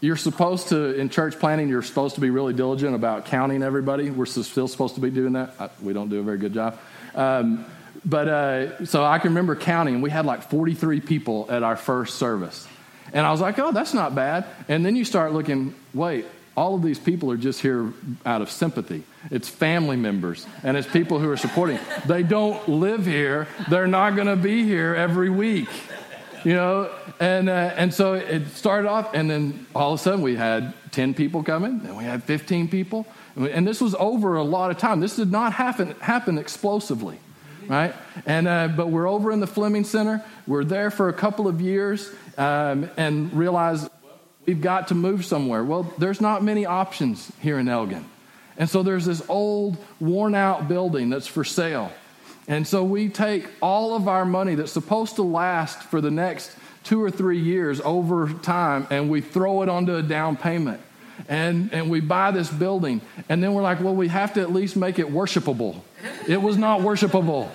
you're 0.00 0.16
supposed 0.16 0.68
to, 0.70 0.94
in 0.98 1.08
church 1.08 1.38
planning, 1.38 1.68
you're 1.68 1.82
supposed 1.82 2.16
to 2.16 2.20
be 2.20 2.30
really 2.30 2.52
diligent 2.52 2.96
about 2.96 3.26
counting 3.26 3.62
everybody. 3.62 4.10
We're 4.10 4.26
still 4.26 4.66
supposed 4.66 4.96
to 4.96 5.00
be 5.00 5.10
doing 5.10 5.34
that. 5.34 5.72
We 5.80 5.92
don't 5.92 6.08
do 6.08 6.18
a 6.18 6.22
very 6.22 6.38
good 6.38 6.52
job. 6.52 6.78
Um, 7.14 7.64
but 8.04 8.28
uh, 8.28 8.86
so 8.86 9.04
I 9.04 9.20
can 9.20 9.30
remember 9.30 9.54
counting, 9.54 10.00
we 10.00 10.10
had 10.10 10.26
like 10.26 10.50
43 10.50 11.00
people 11.00 11.46
at 11.48 11.62
our 11.62 11.76
first 11.76 12.18
service. 12.18 12.66
And 13.12 13.26
I 13.26 13.30
was 13.30 13.40
like, 13.40 13.58
oh, 13.58 13.72
that's 13.72 13.94
not 13.94 14.14
bad. 14.14 14.46
And 14.68 14.84
then 14.84 14.96
you 14.96 15.04
start 15.04 15.32
looking, 15.32 15.74
wait, 15.94 16.26
all 16.56 16.74
of 16.74 16.82
these 16.82 16.98
people 16.98 17.30
are 17.30 17.36
just 17.36 17.60
here 17.60 17.92
out 18.26 18.42
of 18.42 18.50
sympathy. 18.50 19.02
It's 19.30 19.48
family 19.48 19.96
members 19.96 20.46
and 20.62 20.76
it's 20.76 20.88
people 20.88 21.18
who 21.18 21.28
are 21.30 21.36
supporting. 21.36 21.78
They 22.06 22.22
don't 22.22 22.68
live 22.68 23.06
here, 23.06 23.48
they're 23.68 23.86
not 23.86 24.14
going 24.14 24.26
to 24.26 24.36
be 24.36 24.64
here 24.64 24.94
every 24.94 25.30
week 25.30 25.68
you 26.44 26.54
know, 26.54 26.90
and 27.18 27.48
uh, 27.48 27.72
and 27.76 27.92
so 27.92 28.14
it 28.14 28.48
started 28.48 28.88
off, 28.88 29.14
and 29.14 29.30
then 29.30 29.66
all 29.74 29.92
of 29.92 30.00
a 30.00 30.02
sudden 30.02 30.22
we 30.22 30.36
had 30.36 30.72
ten 30.90 31.14
people 31.14 31.42
coming, 31.42 31.80
then 31.80 31.96
we 31.96 32.04
had 32.04 32.22
fifteen 32.24 32.68
people, 32.68 33.06
and 33.36 33.66
this 33.66 33.80
was 33.80 33.94
over 33.96 34.36
a 34.36 34.42
lot 34.42 34.70
of 34.70 34.78
time. 34.78 35.00
This 35.00 35.16
did 35.16 35.30
not 35.30 35.52
happen 35.52 35.92
happen 36.00 36.38
explosively, 36.38 37.18
right? 37.70 37.94
And 38.26 38.48
uh, 38.48 38.68
but 38.68 38.88
we're 38.88 39.08
over 39.08 39.30
in 39.30 39.40
the 39.40 39.46
Fleming 39.46 39.84
Center. 39.84 40.22
We're 40.46 40.64
there 40.64 40.90
for 40.90 41.08
a 41.08 41.12
couple 41.12 41.46
of 41.46 41.60
years, 41.60 42.12
um, 42.36 42.90
and 42.96 43.32
realize 43.32 43.88
we've 44.44 44.60
got 44.60 44.88
to 44.88 44.94
move 44.94 45.24
somewhere. 45.24 45.62
Well, 45.62 45.84
there's 45.96 46.20
not 46.20 46.42
many 46.42 46.66
options 46.66 47.30
here 47.40 47.58
in 47.58 47.68
Elgin, 47.68 48.04
and 48.58 48.68
so 48.68 48.82
there's 48.82 49.06
this 49.06 49.22
old, 49.28 49.78
worn 50.00 50.34
out 50.34 50.68
building 50.68 51.08
that's 51.08 51.28
for 51.28 51.44
sale. 51.44 51.92
And 52.48 52.66
so 52.66 52.82
we 52.82 53.08
take 53.08 53.46
all 53.62 53.94
of 53.94 54.08
our 54.08 54.24
money 54.24 54.56
that's 54.56 54.72
supposed 54.72 55.16
to 55.16 55.22
last 55.22 55.84
for 55.84 56.00
the 56.00 56.10
next 56.10 56.50
two 56.82 57.00
or 57.00 57.08
three 57.08 57.38
years 57.38 57.80
over 57.82 58.28
time 58.42 58.88
and 58.90 59.08
we 59.08 59.20
throw 59.20 59.62
it 59.62 59.68
onto 59.68 59.94
a 59.94 60.02
down 60.02 60.36
payment. 60.36 60.80
And, 61.28 61.72
and 61.72 61.90
we 61.90 62.00
buy 62.00 62.32
this 62.32 62.50
building. 62.50 63.02
And 63.28 63.40
then 63.40 63.54
we're 63.54 63.62
like, 63.62 63.80
well, 63.80 63.94
we 63.94 64.08
have 64.08 64.34
to 64.34 64.40
at 64.40 64.52
least 64.52 64.74
make 64.74 64.98
it 64.98 65.06
worshipable. 65.06 65.80
It 66.26 66.40
was 66.40 66.56
not 66.56 66.80
worshipable. 66.80 67.50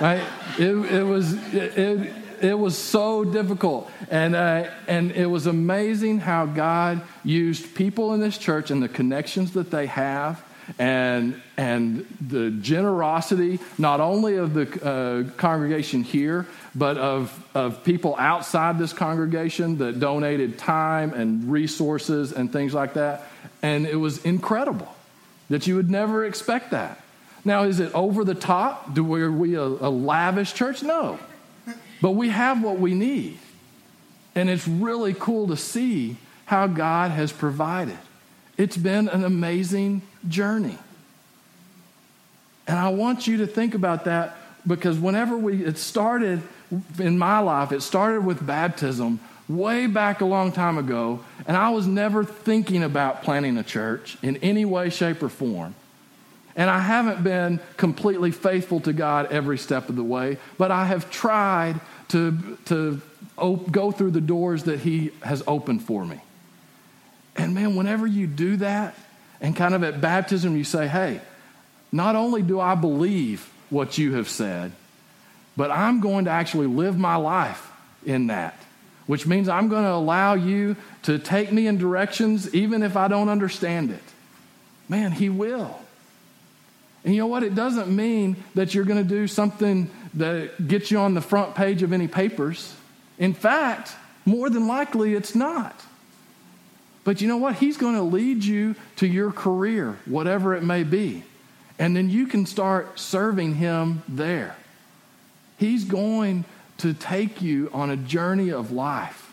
Right? 0.00 0.22
It, 0.58 0.70
it 0.70 1.02
was, 1.02 1.34
it, 1.54 2.12
it, 2.40 2.58
was 2.58 2.78
so 2.78 3.22
difficult. 3.22 3.90
And, 4.10 4.34
uh, 4.34 4.70
and 4.88 5.12
it 5.12 5.26
was 5.26 5.46
amazing 5.46 6.20
how 6.20 6.46
God 6.46 7.02
used 7.22 7.74
people 7.74 8.14
in 8.14 8.20
this 8.20 8.38
church 8.38 8.70
and 8.70 8.82
the 8.82 8.88
connections 8.88 9.52
that 9.52 9.70
they 9.70 9.86
have 9.86 10.42
and, 10.78 11.40
and 11.58 12.06
the 12.20 12.50
generosity, 12.50 13.58
not 13.76 14.00
only 14.00 14.36
of 14.36 14.54
the 14.54 14.84
uh, 14.84 15.30
congregation 15.36 16.02
here, 16.02 16.46
but 16.74 16.96
of, 16.96 17.46
of 17.54 17.84
people 17.84 18.16
outside 18.18 18.78
this 18.78 18.94
congregation 18.94 19.78
that 19.78 20.00
donated 20.00 20.58
time 20.58 21.12
and 21.12 21.50
resources 21.50 22.32
and 22.32 22.50
things 22.50 22.72
like 22.72 22.94
that. 22.94 23.26
And 23.62 23.86
it 23.86 23.96
was 23.96 24.24
incredible 24.24 24.88
that 25.50 25.66
you 25.66 25.76
would 25.76 25.90
never 25.90 26.24
expect 26.24 26.70
that. 26.70 27.02
Now, 27.44 27.64
is 27.64 27.80
it 27.80 27.92
over 27.94 28.24
the 28.24 28.34
top? 28.34 28.94
Do 28.94 29.02
we, 29.02 29.22
are 29.22 29.32
we 29.32 29.54
a, 29.54 29.62
a 29.62 29.90
lavish 29.90 30.52
church? 30.52 30.82
No. 30.82 31.18
But 32.02 32.12
we 32.12 32.28
have 32.30 32.62
what 32.62 32.78
we 32.78 32.94
need. 32.94 33.38
And 34.34 34.48
it's 34.48 34.66
really 34.68 35.14
cool 35.14 35.48
to 35.48 35.56
see 35.56 36.16
how 36.46 36.66
God 36.66 37.10
has 37.10 37.32
provided. 37.32 37.98
It's 38.56 38.76
been 38.76 39.08
an 39.08 39.24
amazing 39.24 40.02
journey. 40.28 40.78
And 42.66 42.78
I 42.78 42.90
want 42.90 43.26
you 43.26 43.38
to 43.38 43.46
think 43.46 43.74
about 43.74 44.04
that 44.04 44.36
because 44.66 44.98
whenever 44.98 45.36
we, 45.36 45.64
it 45.64 45.78
started 45.78 46.42
in 46.98 47.18
my 47.18 47.38
life, 47.38 47.72
it 47.72 47.80
started 47.80 48.24
with 48.24 48.46
baptism 48.46 49.18
way 49.48 49.86
back 49.86 50.20
a 50.20 50.24
long 50.24 50.52
time 50.52 50.78
ago, 50.78 51.20
and 51.46 51.56
I 51.56 51.70
was 51.70 51.86
never 51.86 52.24
thinking 52.24 52.82
about 52.82 53.22
planting 53.22 53.58
a 53.58 53.64
church 53.64 54.16
in 54.22 54.36
any 54.38 54.64
way, 54.64 54.90
shape, 54.90 55.22
or 55.22 55.28
form. 55.28 55.74
And 56.56 56.68
I 56.68 56.80
haven't 56.80 57.22
been 57.22 57.60
completely 57.76 58.32
faithful 58.32 58.80
to 58.80 58.92
God 58.92 59.30
every 59.30 59.58
step 59.58 59.88
of 59.88 59.96
the 59.96 60.02
way, 60.04 60.38
but 60.58 60.70
I 60.70 60.84
have 60.84 61.10
tried 61.10 61.80
to, 62.08 62.56
to 62.66 63.00
op- 63.38 63.70
go 63.70 63.92
through 63.92 64.10
the 64.10 64.20
doors 64.20 64.64
that 64.64 64.80
He 64.80 65.12
has 65.22 65.42
opened 65.46 65.82
for 65.82 66.04
me. 66.04 66.20
And 67.36 67.54
man, 67.54 67.76
whenever 67.76 68.06
you 68.06 68.26
do 68.26 68.56
that, 68.56 68.94
and 69.40 69.56
kind 69.56 69.74
of 69.74 69.82
at 69.82 70.00
baptism, 70.00 70.56
you 70.56 70.64
say, 70.64 70.86
hey, 70.86 71.20
not 71.92 72.14
only 72.14 72.42
do 72.42 72.60
I 72.60 72.74
believe 72.74 73.50
what 73.70 73.96
you 73.98 74.14
have 74.14 74.28
said, 74.28 74.72
but 75.56 75.70
I'm 75.70 76.00
going 76.00 76.26
to 76.26 76.30
actually 76.30 76.66
live 76.66 76.98
my 76.98 77.16
life 77.16 77.70
in 78.04 78.28
that, 78.28 78.54
which 79.06 79.26
means 79.26 79.48
I'm 79.48 79.68
going 79.68 79.84
to 79.84 79.92
allow 79.92 80.34
you 80.34 80.76
to 81.04 81.18
take 81.18 81.52
me 81.52 81.66
in 81.66 81.78
directions 81.78 82.54
even 82.54 82.82
if 82.82 82.96
I 82.96 83.08
don't 83.08 83.28
understand 83.28 83.90
it. 83.90 84.02
Man, 84.88 85.12
He 85.12 85.28
will. 85.28 85.79
And 87.04 87.14
you 87.14 87.20
know 87.20 87.26
what? 87.26 87.42
It 87.42 87.54
doesn't 87.54 87.94
mean 87.94 88.36
that 88.54 88.74
you're 88.74 88.84
going 88.84 89.02
to 89.02 89.08
do 89.08 89.26
something 89.26 89.90
that 90.14 90.68
gets 90.68 90.90
you 90.90 90.98
on 90.98 91.14
the 91.14 91.20
front 91.20 91.54
page 91.54 91.82
of 91.82 91.92
any 91.92 92.08
papers. 92.08 92.74
In 93.18 93.32
fact, 93.32 93.92
more 94.24 94.50
than 94.50 94.66
likely, 94.66 95.14
it's 95.14 95.34
not. 95.34 95.80
But 97.04 97.20
you 97.20 97.28
know 97.28 97.38
what? 97.38 97.56
He's 97.56 97.76
going 97.76 97.94
to 97.94 98.02
lead 98.02 98.44
you 98.44 98.74
to 98.96 99.06
your 99.06 99.32
career, 99.32 99.98
whatever 100.04 100.54
it 100.54 100.62
may 100.62 100.82
be. 100.82 101.22
And 101.78 101.96
then 101.96 102.10
you 102.10 102.26
can 102.26 102.44
start 102.44 102.98
serving 102.98 103.54
Him 103.54 104.02
there. 104.06 104.56
He's 105.56 105.84
going 105.84 106.44
to 106.78 106.92
take 106.92 107.40
you 107.40 107.70
on 107.72 107.90
a 107.90 107.96
journey 107.96 108.50
of 108.50 108.70
life. 108.72 109.32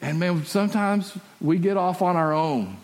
And 0.00 0.18
man, 0.18 0.44
sometimes 0.46 1.16
we 1.40 1.58
get 1.58 1.76
off 1.76 2.00
on 2.00 2.16
our 2.16 2.32
own. 2.32 2.78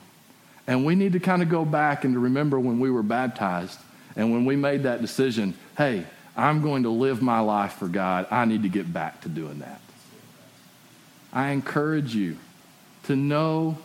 And 0.66 0.84
we 0.84 0.94
need 0.94 1.12
to 1.12 1.20
kind 1.20 1.42
of 1.42 1.48
go 1.48 1.64
back 1.64 2.04
and 2.04 2.14
to 2.14 2.20
remember 2.20 2.58
when 2.58 2.80
we 2.80 2.90
were 2.90 3.02
baptized 3.02 3.78
and 4.16 4.32
when 4.32 4.44
we 4.44 4.56
made 4.56 4.84
that 4.84 5.00
decision 5.00 5.54
hey, 5.76 6.04
I'm 6.36 6.62
going 6.62 6.84
to 6.84 6.90
live 6.90 7.20
my 7.20 7.40
life 7.40 7.74
for 7.74 7.86
God, 7.88 8.26
I 8.30 8.46
need 8.46 8.62
to 8.62 8.68
get 8.68 8.90
back 8.90 9.22
to 9.22 9.28
doing 9.28 9.58
that. 9.58 9.80
I 11.32 11.50
encourage 11.50 12.14
you 12.14 12.38
to 13.04 13.16
know 13.16 13.76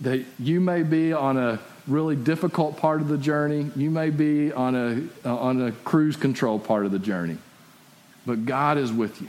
that 0.00 0.24
you 0.38 0.60
may 0.60 0.82
be 0.82 1.12
on 1.12 1.36
a 1.36 1.60
really 1.86 2.16
difficult 2.16 2.76
part 2.76 3.00
of 3.00 3.08
the 3.08 3.18
journey. 3.18 3.70
You 3.74 3.90
may 3.90 4.10
be 4.10 4.52
on 4.52 4.74
a, 4.74 5.28
uh, 5.28 5.36
on 5.36 5.60
a 5.62 5.72
cruise 5.72 6.16
control 6.16 6.58
part 6.58 6.86
of 6.86 6.92
the 6.92 6.98
journey. 6.98 7.38
But 8.26 8.44
God 8.44 8.78
is 8.78 8.92
with 8.92 9.20
you. 9.22 9.28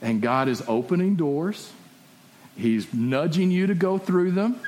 And 0.00 0.20
God 0.20 0.48
is 0.48 0.62
opening 0.66 1.14
doors. 1.14 1.72
He's 2.56 2.92
nudging 2.92 3.50
you 3.50 3.68
to 3.68 3.74
go 3.74 3.98
through 3.98 4.32
them. 4.32 4.60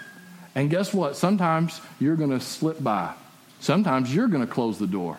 And 0.54 0.70
guess 0.70 0.94
what? 0.94 1.16
Sometimes 1.16 1.80
you're 1.98 2.16
going 2.16 2.30
to 2.30 2.40
slip 2.40 2.82
by. 2.82 3.12
Sometimes 3.60 4.14
you're 4.14 4.28
going 4.28 4.46
to 4.46 4.52
close 4.52 4.78
the 4.78 4.86
door. 4.86 5.18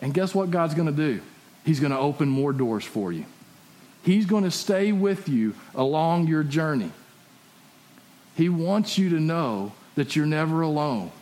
And 0.00 0.12
guess 0.12 0.34
what 0.34 0.50
God's 0.50 0.74
going 0.74 0.88
to 0.88 0.92
do? 0.92 1.20
He's 1.64 1.78
going 1.78 1.92
to 1.92 1.98
open 1.98 2.28
more 2.28 2.52
doors 2.52 2.84
for 2.84 3.12
you. 3.12 3.24
He's 4.02 4.26
going 4.26 4.44
to 4.44 4.50
stay 4.50 4.90
with 4.90 5.28
you 5.28 5.54
along 5.74 6.26
your 6.26 6.42
journey. 6.42 6.90
He 8.34 8.48
wants 8.48 8.98
you 8.98 9.10
to 9.10 9.20
know 9.20 9.72
that 9.94 10.16
you're 10.16 10.26
never 10.26 10.62
alone. 10.62 11.12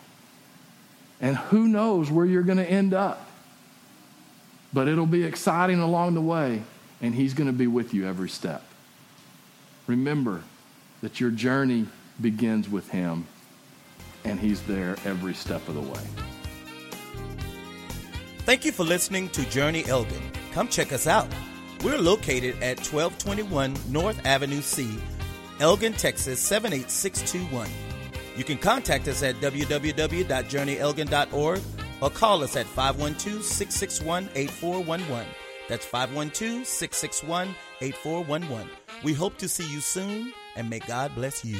And 1.19 1.37
who 1.37 1.67
knows 1.67 2.09
where 2.09 2.25
you're 2.25 2.41
going 2.41 2.57
to 2.57 2.69
end 2.69 2.93
up. 2.93 3.27
But 4.73 4.87
it'll 4.87 5.05
be 5.05 5.23
exciting 5.23 5.79
along 5.79 6.15
the 6.15 6.21
way, 6.21 6.63
and 7.01 7.13
He's 7.13 7.33
going 7.33 7.47
to 7.47 7.53
be 7.53 7.67
with 7.67 7.93
you 7.93 8.07
every 8.07 8.29
step. 8.29 8.63
Remember 9.85 10.41
that 11.01 11.19
your 11.19 11.29
journey 11.29 11.87
begins 12.19 12.69
with 12.69 12.89
Him, 12.89 13.27
and 14.23 14.39
He's 14.39 14.61
there 14.63 14.95
every 15.05 15.33
step 15.33 15.67
of 15.67 15.75
the 15.75 15.81
way. 15.81 15.99
Thank 18.39 18.65
you 18.65 18.71
for 18.71 18.83
listening 18.83 19.29
to 19.29 19.47
Journey 19.49 19.85
Elgin. 19.85 20.21
Come 20.51 20.67
check 20.67 20.91
us 20.91 21.07
out. 21.07 21.27
We're 21.83 21.97
located 21.97 22.55
at 22.61 22.79
1221 22.79 23.75
North 23.89 24.23
Avenue 24.25 24.61
C 24.61 24.97
Elgin, 25.59 25.93
Texas 25.93 26.39
78621. 26.39 27.69
You 28.35 28.43
can 28.43 28.57
contact 28.57 29.07
us 29.07 29.23
at 29.23 29.35
www.journeyelgin.org 29.35 31.61
or 32.01 32.09
call 32.09 32.43
us 32.43 32.55
at 32.55 32.65
512 32.65 33.43
661 33.43 34.29
8411. 34.35 35.27
That's 35.69 35.85
512 35.85 36.65
661 36.65 37.55
8411. 37.79 38.67
We 39.03 39.13
hope 39.13 39.37
to 39.37 39.47
see 39.47 39.71
you 39.71 39.81
soon 39.81 40.33
and 40.55 40.67
may 40.69 40.79
God 40.79 41.13
bless 41.15 41.45
you. 41.45 41.57